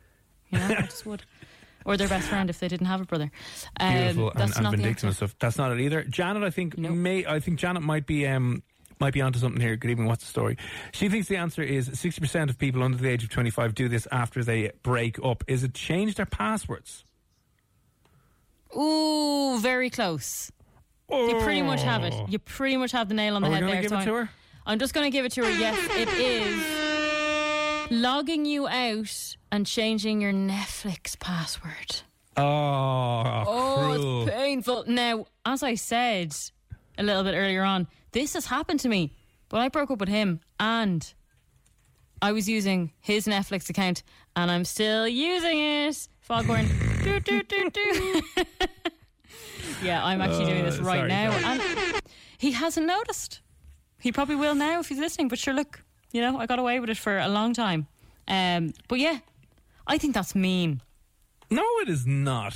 [0.51, 1.23] You know, I just would.
[1.85, 3.31] Or their best friend if they didn't have a brother.
[3.79, 5.35] Um, Beautiful and, that's and not vindictive and stuff.
[5.39, 6.03] That's not it either.
[6.03, 6.91] Janet, I think Nope.
[6.95, 8.63] may I think Janet might be um
[8.99, 9.75] might be onto something here.
[9.77, 10.07] Good evening.
[10.07, 10.57] What's the story?
[10.91, 13.73] She thinks the answer is sixty percent of people under the age of twenty five
[13.75, 15.43] do this after they break up.
[15.47, 17.05] Is it change their passwords?
[18.77, 20.51] Ooh, very close.
[21.09, 22.13] You pretty much have it.
[22.15, 22.27] Oh.
[22.29, 23.81] You pretty much have the nail on the Are head there.
[23.81, 24.29] give so it to I'm- her?
[24.67, 25.49] I'm just going to give it to her.
[25.49, 32.01] Yes, it is logging you out and changing your Netflix password.
[32.37, 34.21] Oh, Oh, cruel.
[34.27, 34.83] it's painful.
[34.87, 36.35] Now, as I said
[36.97, 39.13] a little bit earlier on, this has happened to me.
[39.49, 41.11] But I broke up with him and
[42.21, 44.03] I was using his Netflix account
[44.35, 46.07] and I'm still using it.
[46.21, 46.67] Foghorn.
[47.03, 48.21] do, do, do, do.
[49.83, 51.31] yeah, I'm actually doing this Uh, right sorry, now.
[51.31, 51.43] sorry.
[51.45, 52.01] And
[52.37, 53.41] he hasn't noticed.
[53.99, 55.27] He probably will now if he's listening.
[55.29, 57.87] But sure, look, you know, I got away with it for a long time.
[58.27, 59.19] Um, but yeah,
[59.89, 60.81] I think that's mean.
[61.49, 62.55] No, it is not.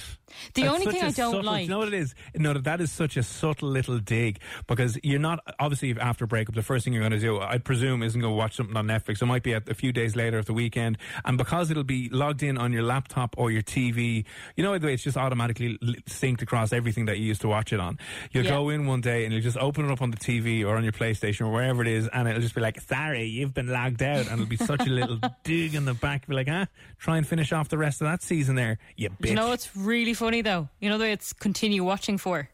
[0.53, 2.13] The That's only thing I don't subtle- like- You know what it is?
[2.35, 6.55] No, that is such a subtle little dig because you're not obviously after breakup.
[6.55, 8.87] The first thing you're going to do, I presume, isn't going to watch something on
[8.87, 9.21] Netflix.
[9.21, 12.09] It might be a, a few days later at the weekend, and because it'll be
[12.09, 15.77] logged in on your laptop or your TV, you know the way it's just automatically
[16.09, 17.97] synced across everything that you used to watch it on.
[18.31, 18.51] You'll Yeah.
[18.51, 20.83] go in one day and you'll just open it up on the TV or on
[20.83, 24.01] your PlayStation or wherever it is, and it'll just be like, "Sorry, you've been logged
[24.01, 26.27] out," and it'll be such a little dig in the back.
[26.27, 26.67] Be like, "Ah,
[26.99, 29.75] try and finish off the rest of that season there, you bitch." You know it's
[29.75, 30.69] really funny though?
[30.79, 32.49] You know the way it's continue watching for?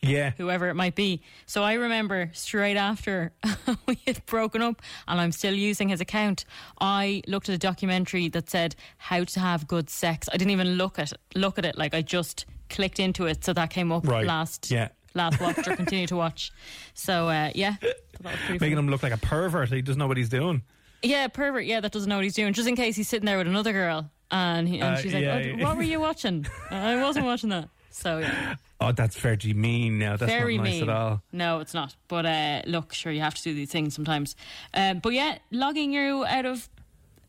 [0.00, 0.30] Yeah.
[0.36, 1.22] whoever it might be.
[1.46, 3.32] So I remember straight after
[3.86, 6.44] we had broken up and I'm still using his account,
[6.80, 10.28] I looked at a documentary that said how to have good sex.
[10.32, 13.52] I didn't even look at look at it like I just clicked into it so
[13.54, 14.24] that came up Right.
[14.26, 14.88] last Yeah.
[15.14, 16.52] last watch or continue to watch.
[16.94, 17.74] So uh, yeah.
[17.80, 17.88] So
[18.20, 18.72] that was pretty Making funny.
[18.86, 19.70] him look like a pervert.
[19.70, 20.62] He doesn't know what he's doing.
[21.02, 21.64] Yeah, pervert.
[21.64, 22.52] Yeah, that doesn't know what he's doing.
[22.52, 25.22] Just in case he's sitting there with another girl, and, he, and Uh, she's like,
[25.22, 25.64] yeah, oh, yeah.
[25.64, 27.68] "What were you watching?" I wasn't watching that.
[27.90, 30.16] So yeah, Oh, that's very mean now.
[30.16, 30.82] That's very not nice mean.
[30.84, 31.22] at all.
[31.32, 31.96] No, it's not.
[32.06, 34.36] But uh, look, sure, you have to do these things sometimes.
[34.72, 36.68] Um, but yeah, logging you out of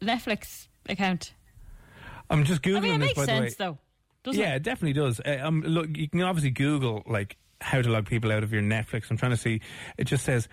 [0.01, 1.33] Netflix account.
[2.29, 3.37] I'm just Googling I mean, it this, makes by the way.
[3.47, 3.77] sense though.
[4.23, 4.57] Doesn't yeah, it?
[4.57, 5.19] it definitely does.
[5.25, 8.61] Uh, um, look, you can obviously Google like how to log people out of your
[8.61, 9.09] Netflix.
[9.09, 9.61] I'm trying to see.
[9.97, 10.47] It just says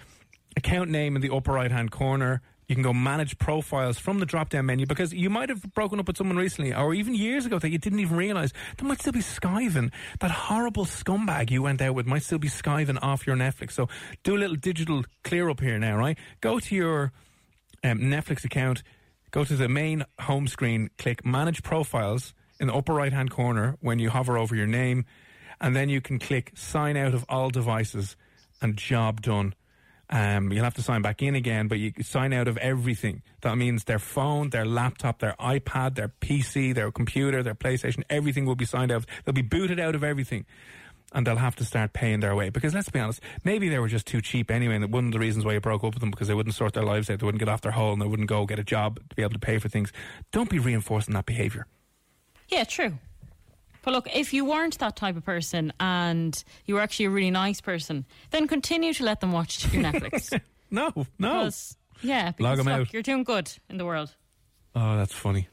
[0.57, 2.41] account name in the upper right hand corner.
[2.69, 6.01] You can go manage profiles from the drop down menu because you might have broken
[6.01, 8.53] up with someone recently or even years ago that you didn't even realise.
[8.77, 9.93] They might still be skiving.
[10.19, 13.73] That horrible scumbag you went out with might still be skiving off your Netflix.
[13.73, 13.89] So
[14.25, 16.19] do a little digital clear up here now, right?
[16.41, 17.13] Go to your
[17.85, 18.83] um, Netflix account,
[19.31, 23.77] go to the main home screen, click Manage Profiles in the upper right hand corner
[23.81, 25.05] when you hover over your name,
[25.61, 28.17] and then you can click Sign Out of All Devices
[28.61, 29.55] and Job Done.
[30.09, 33.23] Um, you'll have to sign back in again, but you sign out of everything.
[33.41, 38.47] That means their phone, their laptop, their iPad, their PC, their computer, their PlayStation, everything
[38.47, 39.05] will be signed out.
[39.25, 40.47] They'll be booted out of everything
[41.13, 42.51] and they'll have to start paying their way.
[42.51, 45.19] Because let's be honest, maybe they were just too cheap anyway, and one of the
[45.19, 47.27] reasons why you broke up with them because they wouldn't sort their lives out, they
[47.27, 49.33] wouldn't get off their hole, and they wouldn't go get a job to be able
[49.33, 49.93] to pay for things.
[50.33, 51.67] Don't be reinforcing that behaviour.
[52.49, 52.99] Yeah, true.
[53.87, 57.31] But look, if you weren't that type of person and you were actually a really
[57.31, 60.39] nice person, then continue to let them watch your Netflix.
[60.69, 61.39] No, no.
[61.45, 62.93] Because, yeah, Log because 'em look, out.
[62.93, 64.17] you're doing good in the world.
[64.75, 65.47] Oh, that's funny.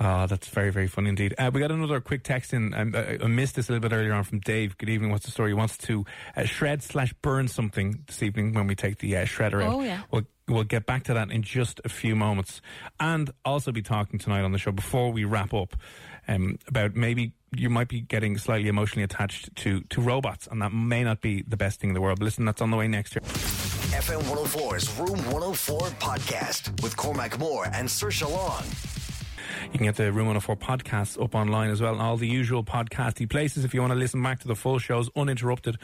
[0.00, 1.36] Oh, that's very, very funny indeed.
[1.38, 2.74] Uh, we got another quick text in.
[2.74, 4.76] Um, I, I missed this a little bit earlier on from Dave.
[4.76, 5.12] Good evening.
[5.12, 5.50] What's the story?
[5.50, 6.04] He wants to
[6.36, 9.72] uh, shred slash burn something this evening when we take the uh, shredder out.
[9.74, 10.00] Oh, yeah.
[10.10, 12.60] We'll, we'll get back to that in just a few moments.
[12.98, 15.76] And also be talking tonight on the show before we wrap up
[16.28, 20.72] um, about maybe you might be getting slightly emotionally attached to, to robots, and that
[20.72, 22.18] may not be the best thing in the world.
[22.18, 23.22] But listen, that's on the way next year.
[23.22, 29.03] FM 104's Room 104 podcast with Cormac Moore and Saoirse Long.
[29.72, 32.64] You can get the Room 104 podcasts up online as well, and all the usual
[32.64, 35.76] podcasty places if you want to listen back to the full shows uninterrupted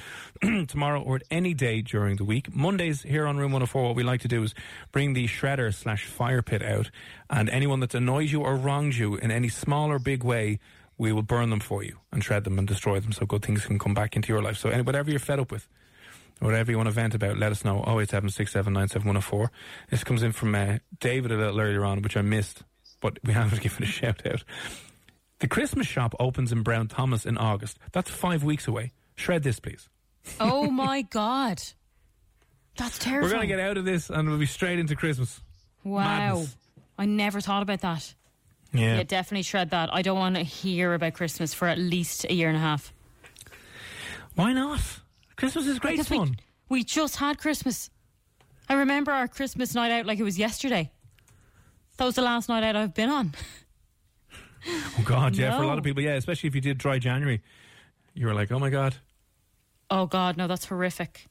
[0.68, 2.54] tomorrow or at any day during the week.
[2.54, 4.54] Mondays here on Room 104, what we like to do is
[4.92, 6.90] bring the shredder slash fire pit out,
[7.28, 10.58] and anyone that's annoyed you or wronged you in any small or big way,
[10.98, 13.64] we will burn them for you and shred them and destroy them so good things
[13.64, 14.58] can come back into your life.
[14.58, 15.66] So any, whatever you're fed up with,
[16.40, 17.82] whatever you want to vent about, let us know.
[17.86, 19.48] 08767971004.
[19.90, 22.64] This comes in from uh, David a little earlier on, which I missed,
[23.00, 24.44] but we haven't given a shout out.
[25.40, 27.78] The Christmas shop opens in Brown Thomas in August.
[27.92, 28.92] That's five weeks away.
[29.14, 29.88] Shred this, please.
[30.38, 31.60] Oh my God.
[32.76, 33.26] That's terrible.
[33.28, 35.40] We're going to get out of this and we'll be straight into Christmas.
[35.82, 36.02] Wow.
[36.34, 36.56] Madness.
[36.98, 38.14] I never thought about that.
[38.72, 38.96] Yeah.
[38.98, 39.92] Yeah, definitely shred that.
[39.92, 42.92] I don't want to hear about Christmas for at least a year and a half.
[44.34, 44.80] Why not?
[45.36, 46.36] Christmas is great Because we, fun.
[46.68, 47.90] we just had Christmas.
[48.68, 50.90] I remember our Christmas night out like it was yesterday.
[52.00, 53.34] That was the last night out I've been on.
[54.66, 55.56] Oh, God, yeah.
[55.56, 57.40] For a lot of people, yeah, especially if you did dry January,
[58.12, 58.94] you were like, oh, my God.
[59.88, 61.26] Oh God, no, that's horrific.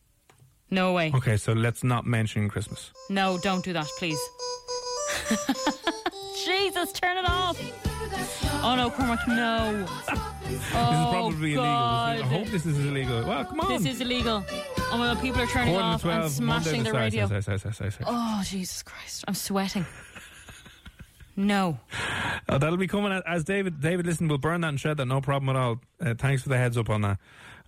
[0.72, 1.12] No way.
[1.14, 2.92] Okay, so let's not mention Christmas.
[3.08, 4.20] No, don't do that, please.
[6.46, 7.60] Jesus, turn it off.
[8.64, 9.86] Oh no, Cormac, no.
[10.50, 11.64] This is Oh, probably illegal.
[11.64, 12.18] God.
[12.18, 13.24] I hope this is illegal.
[13.24, 13.70] Well, come on.
[13.84, 14.44] This is illegal.
[14.92, 17.28] Oh my god, people are turning Quarter off and smashing Monday the radio.
[17.28, 17.92] sorry, sorry, sorry.
[18.08, 19.86] Oh Jesus Christ, I'm sweating.
[21.40, 21.80] No.
[22.50, 23.80] Oh, that'll be coming as David.
[23.80, 25.06] David, listen, we'll burn that and shred that.
[25.06, 25.80] No problem at all.
[26.02, 27.18] Uh, thanks for the heads up on that.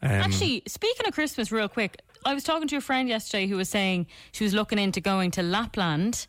[0.01, 3.55] Um, Actually, speaking of Christmas, real quick, I was talking to a friend yesterday who
[3.55, 6.27] was saying she was looking into going to Lapland.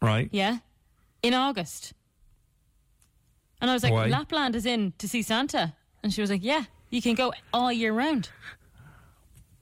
[0.00, 0.30] right?
[0.32, 0.58] Yeah,
[1.22, 1.92] in August.
[3.60, 4.06] And I was like, Why?
[4.06, 7.70] Lapland is in to see Santa, and she was like, Yeah, you can go all
[7.70, 8.30] year round.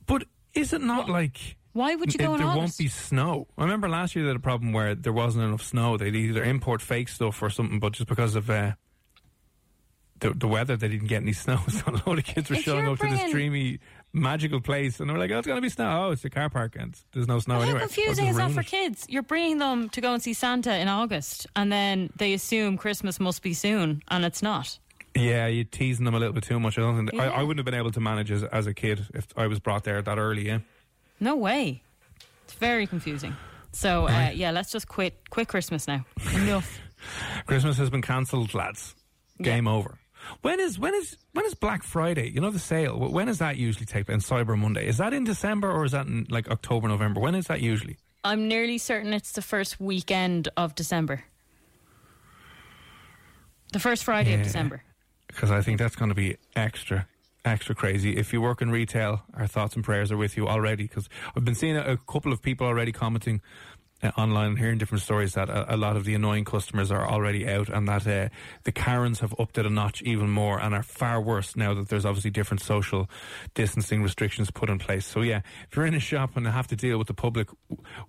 [0.06, 2.58] But is it not like Why would you go it- there August?
[2.58, 3.46] won't be snow?
[3.58, 5.96] I remember last year they had a problem where there wasn't enough snow.
[5.96, 8.72] They'd either import fake stuff or something, but just because of uh,
[10.20, 11.58] the the weather, they didn't get any snow.
[11.70, 13.80] So a load of kids were If showing up to this dreamy,
[14.12, 16.06] magical place, and they were like, "Oh, it's going to be snow.
[16.06, 18.50] Oh, it's a car park, and there's no snow How anywhere." confusing Well, is that
[18.52, 18.66] for it.
[18.66, 19.04] kids?
[19.08, 23.20] You're bringing them to go and see Santa in August, and then they assume Christmas
[23.20, 24.78] must be soon, and it's not.
[25.14, 26.78] Yeah, you're teasing them a little bit too much.
[26.78, 29.06] I don't think I, I wouldn't have been able to manage as, as a kid
[29.14, 30.46] if I was brought there that early.
[30.46, 30.58] Yeah.
[31.20, 31.82] No way.
[32.44, 33.34] It's very confusing.
[33.72, 35.14] So uh, yeah, let's just quit.
[35.30, 36.04] Quit Christmas now.
[36.34, 36.80] Enough.
[37.46, 38.94] Christmas has been cancelled, lads.
[39.42, 39.98] Game over.
[40.42, 42.30] When is when is when is Black Friday?
[42.30, 42.98] You know the sale.
[42.98, 44.08] When is that usually take?
[44.08, 47.20] And Cyber Monday is that in December or is that in like October, November?
[47.20, 47.98] When is that usually?
[48.24, 51.22] I'm nearly certain it's the first weekend of December.
[53.72, 54.38] The first Friday Yeah.
[54.38, 54.82] of December.
[55.28, 57.06] Because I think that's going to be extra,
[57.46, 58.16] extra crazy.
[58.16, 60.84] If you work in retail, our thoughts and prayers are with you already.
[60.84, 63.40] Because I've been seeing a, a couple of people already commenting
[64.02, 67.08] uh, online and hearing different stories that a, a lot of the annoying customers are
[67.08, 68.28] already out, and that uh,
[68.64, 71.88] the Karens have upped it a notch even more and are far worse now that
[71.88, 73.08] there's obviously different social
[73.54, 75.06] distancing restrictions put in place.
[75.06, 77.48] So yeah, if you're in a shop and have to deal with the public,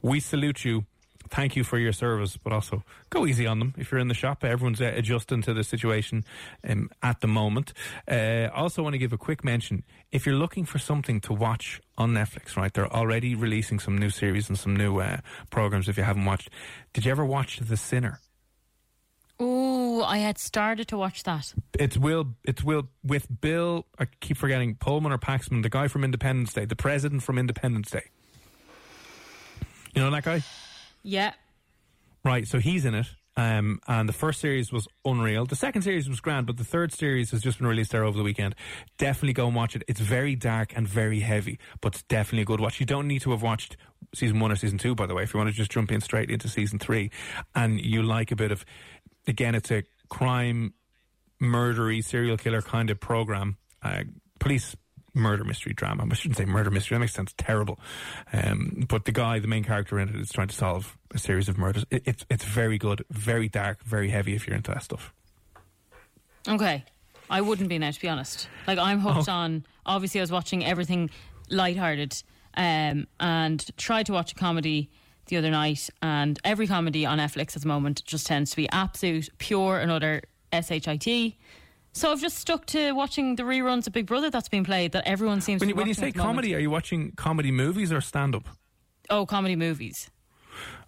[0.01, 0.85] we salute you.
[1.29, 3.73] Thank you for your service, but also go easy on them.
[3.77, 6.25] If you're in the shop, everyone's uh, adjusting to the situation
[6.67, 7.73] um, at the moment.
[8.07, 9.83] Uh, also, want to give a quick mention.
[10.11, 14.09] If you're looking for something to watch on Netflix, right, they're already releasing some new
[14.09, 15.17] series and some new uh,
[15.49, 15.89] programs.
[15.89, 16.49] If you haven't watched,
[16.93, 18.19] did you ever watch The Sinner?
[19.39, 21.53] Ooh, I had started to watch that.
[21.77, 22.35] It's Will.
[22.43, 23.85] It's Will with Bill.
[23.99, 27.91] I keep forgetting Pullman or Paxman, the guy from Independence Day, the president from Independence
[27.91, 28.05] Day.
[29.93, 30.43] You know that guy?
[31.03, 31.33] Yeah.
[32.23, 33.07] Right, so he's in it.
[33.37, 35.45] Um, and the first series was unreal.
[35.45, 38.17] The second series was grand, but the third series has just been released there over
[38.17, 38.55] the weekend.
[38.97, 39.83] Definitely go and watch it.
[39.87, 42.79] It's very dark and very heavy, but it's definitely a good watch.
[42.79, 43.77] You don't need to have watched
[44.15, 46.01] season one or season two, by the way, if you want to just jump in
[46.01, 47.11] straight into season three.
[47.53, 48.65] And you like a bit of,
[49.27, 50.73] again, it's a crime,
[51.39, 53.57] murdery, serial killer kind of program.
[53.83, 54.05] Uh,
[54.39, 54.75] police
[55.17, 56.05] murder mystery drama.
[56.09, 56.95] I shouldn't say murder mystery.
[56.95, 57.33] That makes sense.
[57.37, 57.79] Terrible.
[58.31, 61.49] Um, but the guy, the main character in it, is trying to solve a series
[61.49, 61.85] of murders.
[61.91, 64.35] It, it's it's very good, very dark, very heavy.
[64.35, 65.13] If you're into that stuff.
[66.47, 66.83] Okay.
[67.29, 68.47] I wouldn't be now, to be honest.
[68.67, 69.33] Like, I'm hooked Oh.
[69.33, 69.65] on.
[69.85, 71.09] Obviously, I was watching everything
[71.49, 72.23] lighthearted
[72.55, 74.89] um, and tried to watch a comedy
[75.27, 75.89] the other night.
[76.01, 79.91] And every comedy on Netflix at the moment just tends to be absolute, pure, and
[79.91, 80.21] utter
[80.53, 81.35] shit.
[81.97, 85.07] So I've just stuck to watching the reruns of Big Brother that's been played that
[85.07, 86.27] everyone seems When to be when you say the moment.
[86.35, 88.47] comedy, are you watching comedy movies or stand up?
[89.09, 90.11] Oh, comedy movies.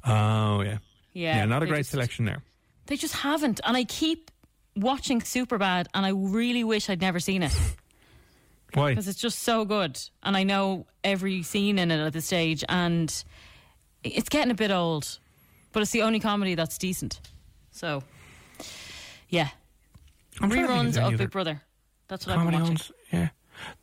[0.06, 0.78] Oh yeah,
[1.14, 1.46] Yeah, yeah.
[1.46, 2.44] Not a great just- selection there.
[2.86, 3.60] They just haven't.
[3.64, 4.30] And I keep
[4.76, 7.56] watching Superbad and I really wish I'd never seen it.
[8.76, 8.92] Why?
[8.92, 12.64] because it's just so good and i know every scene in it at this stage
[12.70, 13.24] and
[14.04, 15.18] it's getting a bit old
[15.72, 17.20] but it's the only comedy that's decent
[17.72, 18.04] so
[19.28, 19.50] yeah
[20.42, 21.62] I'm trying to think if reruns any of big brother
[22.08, 22.96] that's what i've been watching.
[23.14, 23.30] Yeah.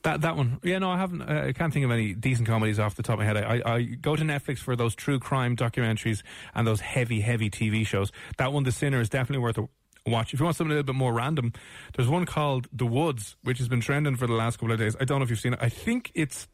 [0.03, 0.79] That that one, yeah.
[0.79, 1.23] No, I haven't.
[1.23, 3.37] Uh, I can't think of any decent comedies off the top of my head.
[3.37, 6.23] I, I, I go to Netflix for those true crime documentaries
[6.55, 8.11] and those heavy, heavy TV shows.
[8.39, 9.69] That one, The Sinner, is definitely worth a
[10.07, 10.33] watch.
[10.33, 11.53] If you want something a little bit more random,
[11.95, 14.97] there's one called The Woods, which has been trending for the last couple of days.
[15.01, 15.59] I don't know if you've seen it.
[15.61, 16.49] I think it's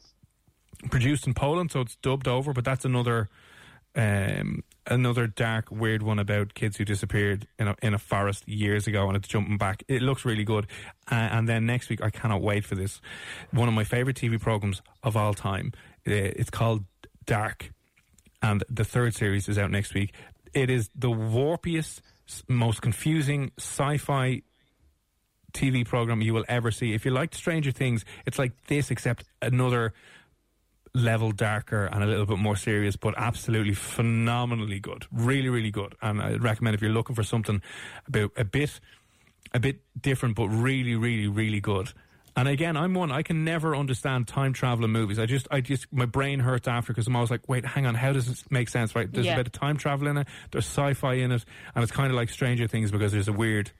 [0.90, 2.52] produced in Poland, so it's dubbed over.
[2.52, 3.28] But that's another
[3.94, 8.86] um, another dark, weird one about kids who disappeared in a, in a forest years
[8.86, 9.82] ago, and it's jumping back.
[9.88, 10.66] It looks really good.
[11.10, 13.00] Uh, and then next week, I cannot wait for this.
[13.50, 15.72] One of my favorite TV programs of all time.
[16.06, 16.84] Uh, it's called
[17.26, 17.70] Dark,
[18.40, 20.14] and the third series is out next week.
[20.54, 22.00] It is the warpiest,
[22.48, 24.42] most confusing sci-fi
[25.52, 26.94] TV program you will ever see.
[26.94, 29.92] If you liked Stranger Things, it's like this, except another
[30.94, 35.06] level darker and a little bit more serious, but absolutely phenomenally good.
[35.10, 35.94] Really, really good.
[36.02, 37.62] And I'd recommend if you're looking for something
[38.06, 38.78] about a bit,
[39.54, 41.90] a bit different, but really, really, really good.
[42.34, 43.12] And again, I'm one.
[43.12, 45.18] I can never understand time travel in movies.
[45.18, 47.94] I just, I just, my brain hurts after because I'm always like, wait, hang on,
[47.94, 48.94] how does this make sense?
[48.94, 49.10] Right?
[49.10, 49.34] There's Yeah.
[49.34, 50.26] a bit of time travel in it.
[50.50, 53.70] There's sci-fi in it, and it's kind of like Stranger Things because there's a weird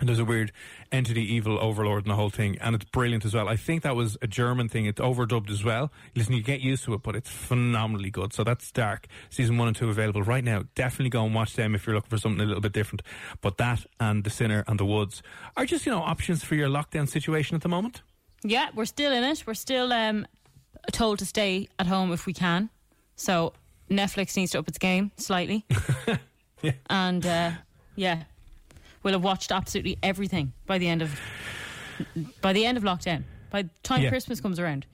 [0.00, 0.52] and there's a weird
[0.90, 3.48] entity, evil overlord, and the whole thing, and it's brilliant as well.
[3.48, 4.86] I think that was a German thing.
[4.86, 5.92] It's overdubbed as well.
[6.16, 8.32] Listen, you get used to it, but it's phenomenally good.
[8.32, 9.06] So that's Dark.
[9.30, 10.64] Season one and two available right now.
[10.74, 13.02] Definitely go and watch them if you're looking for something a little bit different.
[13.42, 15.22] But that and The Sinner and The Woods
[15.56, 18.02] are just, you know, options for your lockdown situation at the moment.
[18.44, 20.26] yeah we're still in it we're still um,
[20.90, 22.70] told to stay at home if we can
[23.14, 23.52] so
[23.88, 25.64] netflix needs to up its game slightly
[26.62, 26.72] Yeah.
[26.90, 27.50] and uh,
[27.94, 28.24] yeah
[29.02, 31.18] we'll have watched absolutely everything by the end of
[32.40, 34.08] by the end of lockdown by the time Yeah.
[34.10, 34.86] christmas comes around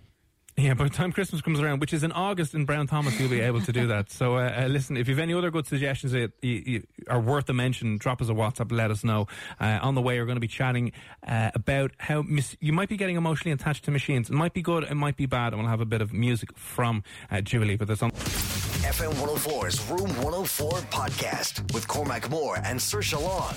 [0.60, 3.30] Yeah, by the time Christmas comes around, which is in August in Brown Thomas, you'll
[3.30, 4.10] be able to do that.
[4.10, 7.20] So, uh, uh, listen, if you have any other good suggestions that you, you are
[7.20, 9.28] worth a mention, drop us a WhatsApp, let us know.
[9.60, 10.90] Uh, on the way, we're going to be chatting
[11.24, 14.30] uh, about how mis- you might be getting emotionally attached to machines.
[14.30, 16.48] It might be good, it might be bad, and we'll have a bit of music
[16.58, 17.76] from uh, Julie.
[17.76, 18.10] But there's on.
[18.10, 23.54] FM 104's Room 104 podcast with Cormac Moore and Saoirse Long.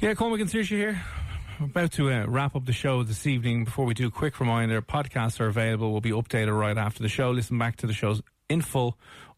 [0.00, 1.02] Yeah, Cormac and here.
[1.60, 3.66] We're about to uh, wrap up the show this evening.
[3.66, 5.92] Before we do, a quick reminder: podcasts are available.
[5.92, 7.30] Will be updated right after the show.
[7.30, 8.96] Listen back to the shows in full,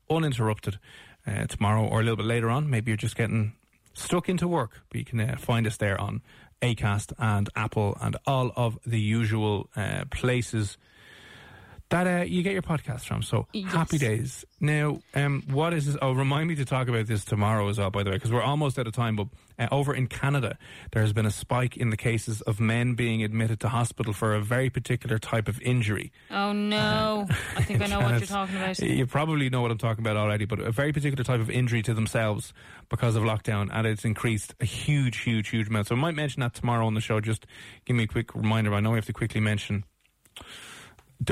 [0.09, 0.79] uninterrupted,
[1.27, 2.71] uh, tomorrow or a little bit later on.
[2.71, 3.55] Maybe you're just getting
[3.93, 6.23] stuck into work, but you can uh, find us there on
[6.63, 10.79] Acast and Apple and all of the usual uh, places
[11.93, 13.23] that uh, you get your podcast from.
[13.23, 13.73] So Yes.
[13.73, 14.45] happy days.
[14.61, 15.97] Now, um, what is this?
[16.01, 18.43] Oh, remind me to talk about this tomorrow as well, by the way, because we're
[18.43, 19.15] almost out of time.
[19.17, 19.29] But
[19.59, 20.57] uh, over in Canada,
[20.93, 24.35] there has been a spike in the cases of men being admitted to hospital for
[24.35, 26.13] a very particular type of injury.
[26.31, 27.27] Oh no!
[27.57, 28.79] I think I know what you're talking about.
[28.79, 31.83] You probably know what I'm talking about already, but a very particular type of injury
[31.83, 32.53] to themselves
[32.89, 35.89] because of lockdown, and it's increased a huge, huge, huge amount.
[35.89, 37.21] So I might mention that tomorrow on the show.
[37.21, 37.47] Just
[37.85, 38.73] give me a quick reminder.
[38.75, 39.85] I know we have to quickly mention.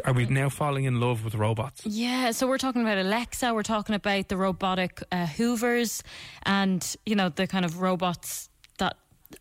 [0.05, 1.85] Are we now falling in love with robots?
[1.85, 6.03] Yeah, so we're talking about Alexa, we're talking about the robotic uh, Hoovers,
[6.45, 8.97] and you know the kind of robots that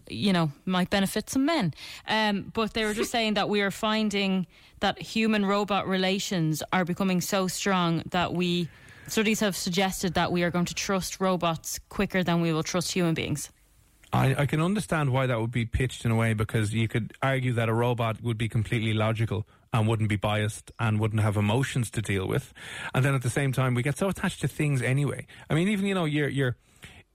[0.07, 1.73] you know might benefit some men.
[2.07, 4.47] Um, but they were just saying that we are finding
[4.79, 8.69] that human robot relations are becoming so strong that we
[9.07, 12.91] studies have suggested that we are going to trust robots quicker than we will trust
[12.91, 13.49] human beings.
[14.11, 17.13] I, I can understand why that would be pitched in a way because you could
[17.21, 21.37] argue that a robot would be completely logical and wouldn't be biased and wouldn't have
[21.37, 22.53] emotions to deal with,
[22.95, 25.27] and then at the same time we get so attached to things anyway.
[25.49, 26.57] I mean, even you know your your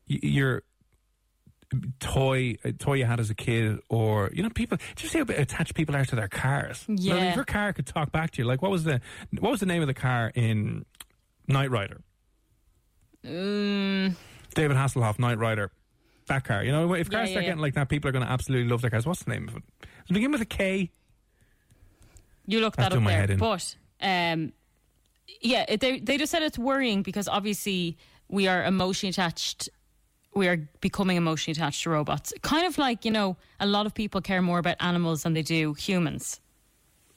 [0.07, 0.63] your
[1.99, 4.79] toy toy you had as a kid, or you know people.
[4.95, 6.85] Do you see how attached people are to their cars?
[6.89, 7.15] Yeah.
[7.15, 9.01] Like, if your car could talk back to you, like what was the
[9.41, 10.85] what was the name of the car in
[11.49, 12.03] Knight Rider?
[13.25, 14.15] Mm,
[14.55, 15.73] David Hasselhoff, Knight Rider.
[16.27, 17.51] That car, you know, if Yeah, cars yeah, start yeah.
[17.51, 19.07] getting like that, people are going to absolutely love their cars.
[19.07, 19.63] What's the name of it?
[19.81, 20.91] Does it begin with a K?
[22.47, 23.37] You look That's that up my there.
[23.37, 24.53] But um,
[25.41, 27.97] yeah, they they just said it's worrying because obviously
[28.29, 29.69] we are emotionally attached.
[30.35, 32.33] We are becoming emotionally attached to robots.
[32.43, 35.43] Kind of like you know, a lot of people care more about animals than they
[35.43, 36.41] do humans.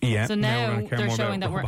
[0.02, 0.28] Yeah.
[0.28, 1.66] So now care they're showing that we're-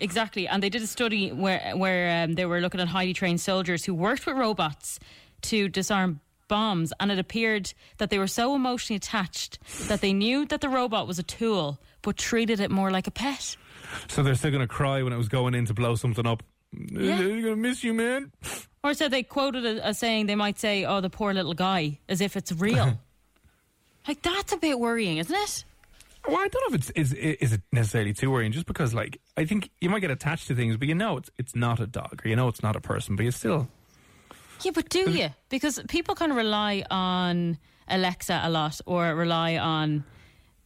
[0.00, 3.40] Exactly, and they did a study where where um, they were looking at highly trained
[3.40, 4.98] soldiers who worked with robots
[5.42, 10.44] to disarm bombs, and it appeared that they were so emotionally attached that they knew
[10.46, 13.56] that the robot was a tool, but treated it more like a pet.
[14.08, 16.42] So they're still going to cry when it was going in to blow something up.
[16.72, 17.16] Yeah.
[17.16, 18.32] They're going to miss you, man.
[18.82, 22.00] Or so they quoted a, as saying they might say, "Oh, the poor little guy,"
[22.08, 22.98] as if it's real.
[24.08, 25.64] like that's a bit worrying, isn't it?
[26.26, 28.52] Well, I don't know if it's is is it necessarily too worrying.
[28.52, 31.30] Just because, like, I think you might get attached to things, but you know it's
[31.38, 33.68] it's not a dog, or you know it's not a person, but you still.
[34.64, 35.28] Yeah, but do you?
[35.48, 37.58] Because people kind of rely on
[37.88, 40.04] Alexa a lot, or rely on,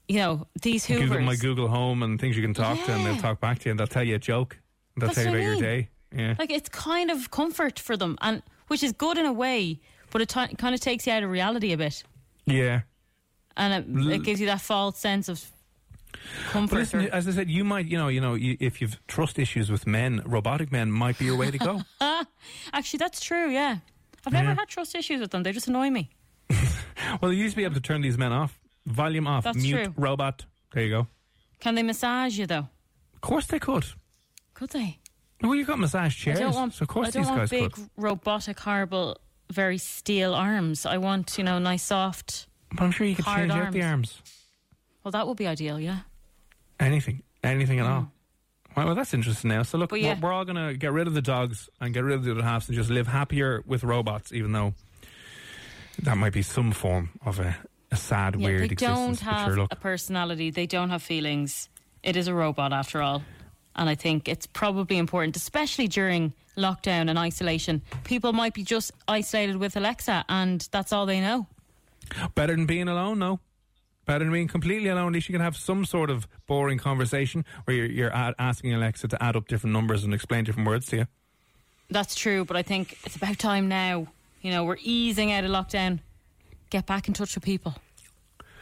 [0.07, 1.09] you know, these Hoovers.
[1.09, 3.64] Google my Google Home and things you can talk to, and they'll talk back to
[3.66, 4.59] you, and they'll tell you a joke.
[4.96, 5.62] They'll That's tell you about I your mean.
[5.62, 5.88] day.
[6.16, 6.34] Yeah.
[6.38, 9.80] Like it's kind of comfort for them, and which is good in a way,
[10.11, 12.03] but it ti kind of takes you out of reality a bit,
[12.46, 12.80] yeah.
[13.57, 15.44] and it, it gives you that false sense of
[16.51, 16.76] comfort.
[16.76, 19.70] Listen, as I said, you might, you know, you know, you, if you've trust issues
[19.70, 21.83] with men, robotic men might be your way to go.
[22.72, 23.51] Actually, that's true.
[23.51, 23.79] Yeah,
[24.26, 24.55] I've never Yeah.
[24.57, 25.43] had trust issues with them.
[25.43, 26.11] They just annoy me.
[27.20, 29.85] well, you used to be able to turn these men off, volume off, That's mute,
[29.85, 29.95] true.
[29.97, 30.45] robot.
[30.72, 31.07] There you go.
[31.61, 32.68] Can they massage you though?
[33.14, 33.85] Of course they could.
[34.55, 34.99] Could they?
[35.43, 36.74] Well, you've got massage chairs, I don't want.
[36.74, 37.91] so of course I don't these want guys big, could.
[37.97, 39.18] robotic, horrible,
[39.53, 40.85] very steel arms.
[40.85, 42.47] I want you know nice, soft.
[42.72, 44.20] But I'm sure you could change out the arms.
[45.05, 45.79] Well, that would be ideal.
[45.81, 46.01] Yeah.
[46.81, 48.11] Anything, anything at all.
[48.76, 49.62] Well, well, that's interesting now.
[49.64, 50.03] So look, Mm.
[50.03, 50.14] Yeah.
[50.14, 52.31] we're, we're all going to get rid of the dogs and get rid of the
[52.31, 54.74] other halves and just live happier with robots, even though
[56.01, 57.57] that might be some form of a,
[57.91, 59.20] a sad, Yeah, weird they don't existence.
[59.20, 60.51] Have sure, look, a personality.
[60.51, 61.68] They don't have feelings.
[62.05, 63.22] It is a robot after all.
[63.74, 67.83] And I think it's probably important, especially during lockdown and isolation.
[68.05, 71.47] People might be just isolated with Alexa and that's all they know.
[72.35, 73.41] better than being alone, no.
[74.09, 75.09] Better than being completely alone.
[75.09, 78.72] At least you can have some sort of boring conversation where you're, you're a- asking
[78.72, 81.06] Alexa to add up different numbers and explain different words to you.
[81.90, 84.06] That's true, but I think it's about time now.
[84.40, 85.98] You know, we're easing out of lockdown.
[86.70, 87.74] Get back in touch with people.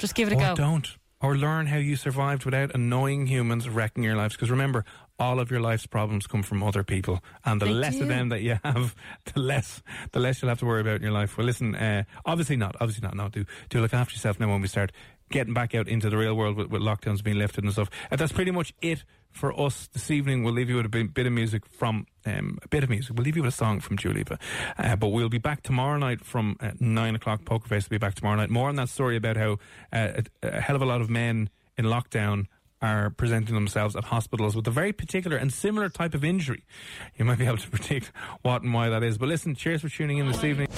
[0.01, 0.55] Just give it a or go.
[0.57, 0.97] don't.
[1.21, 4.35] Or learn how you survived without annoying humans wrecking your lives.
[4.35, 4.85] Because remember,
[5.19, 8.03] all of your life's problems come from other people, and the They less do.
[8.03, 8.95] of them that you have,
[9.33, 9.83] the less
[10.13, 11.39] the less you'll have to worry about in your life.
[11.39, 13.17] Well, listen, uh, obviously not, obviously not.
[13.17, 14.93] No, do do look after yourself now when we start
[15.31, 17.91] getting back out into the real world with, with lockdowns being lifted and stuff.
[18.11, 20.45] And that's pretty much it for us this evening.
[20.45, 23.15] We'll leave you with a bit, of music from um, a bit of music.
[23.17, 24.39] We'll leave you with a song from Dua Lipa.
[24.79, 27.45] Uh, but we'll be back tomorrow night from uh, nine o'clock.
[27.45, 28.51] Poker Face will be back tomorrow night.
[28.51, 29.53] More on that story about how
[29.93, 32.47] uh, a, a hell of a lot of men in lockdown
[32.83, 36.65] are presenting themselves at hospitals with a very particular and similar type of injury.
[37.17, 38.13] You might be able to predict
[38.43, 39.19] what and why that is.
[39.19, 40.69] But listen, cheers for tuning in this evening.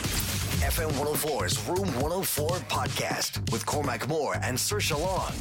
[0.68, 5.32] FM 104's Room 104 podcast with Cormac Moore and Saoirse Long.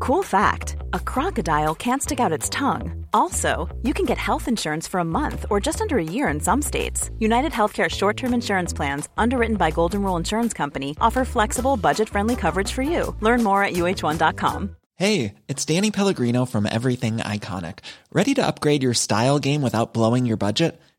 [0.00, 3.06] Cool fact a crocodile can't stick out its tongue.
[3.14, 6.40] Also, you can get health insurance for a month or just under a year in
[6.40, 7.10] some states.
[7.20, 12.08] United Healthcare short term insurance plans, underwritten by Golden Rule Insurance Company, offer flexible, budget
[12.08, 13.14] friendly coverage for you.
[13.20, 14.74] Learn more at uh1.com.
[14.96, 17.78] Hey, it's Danny Pellegrino from Everything Iconic.
[18.12, 20.80] Ready to upgrade your style game without blowing your budget?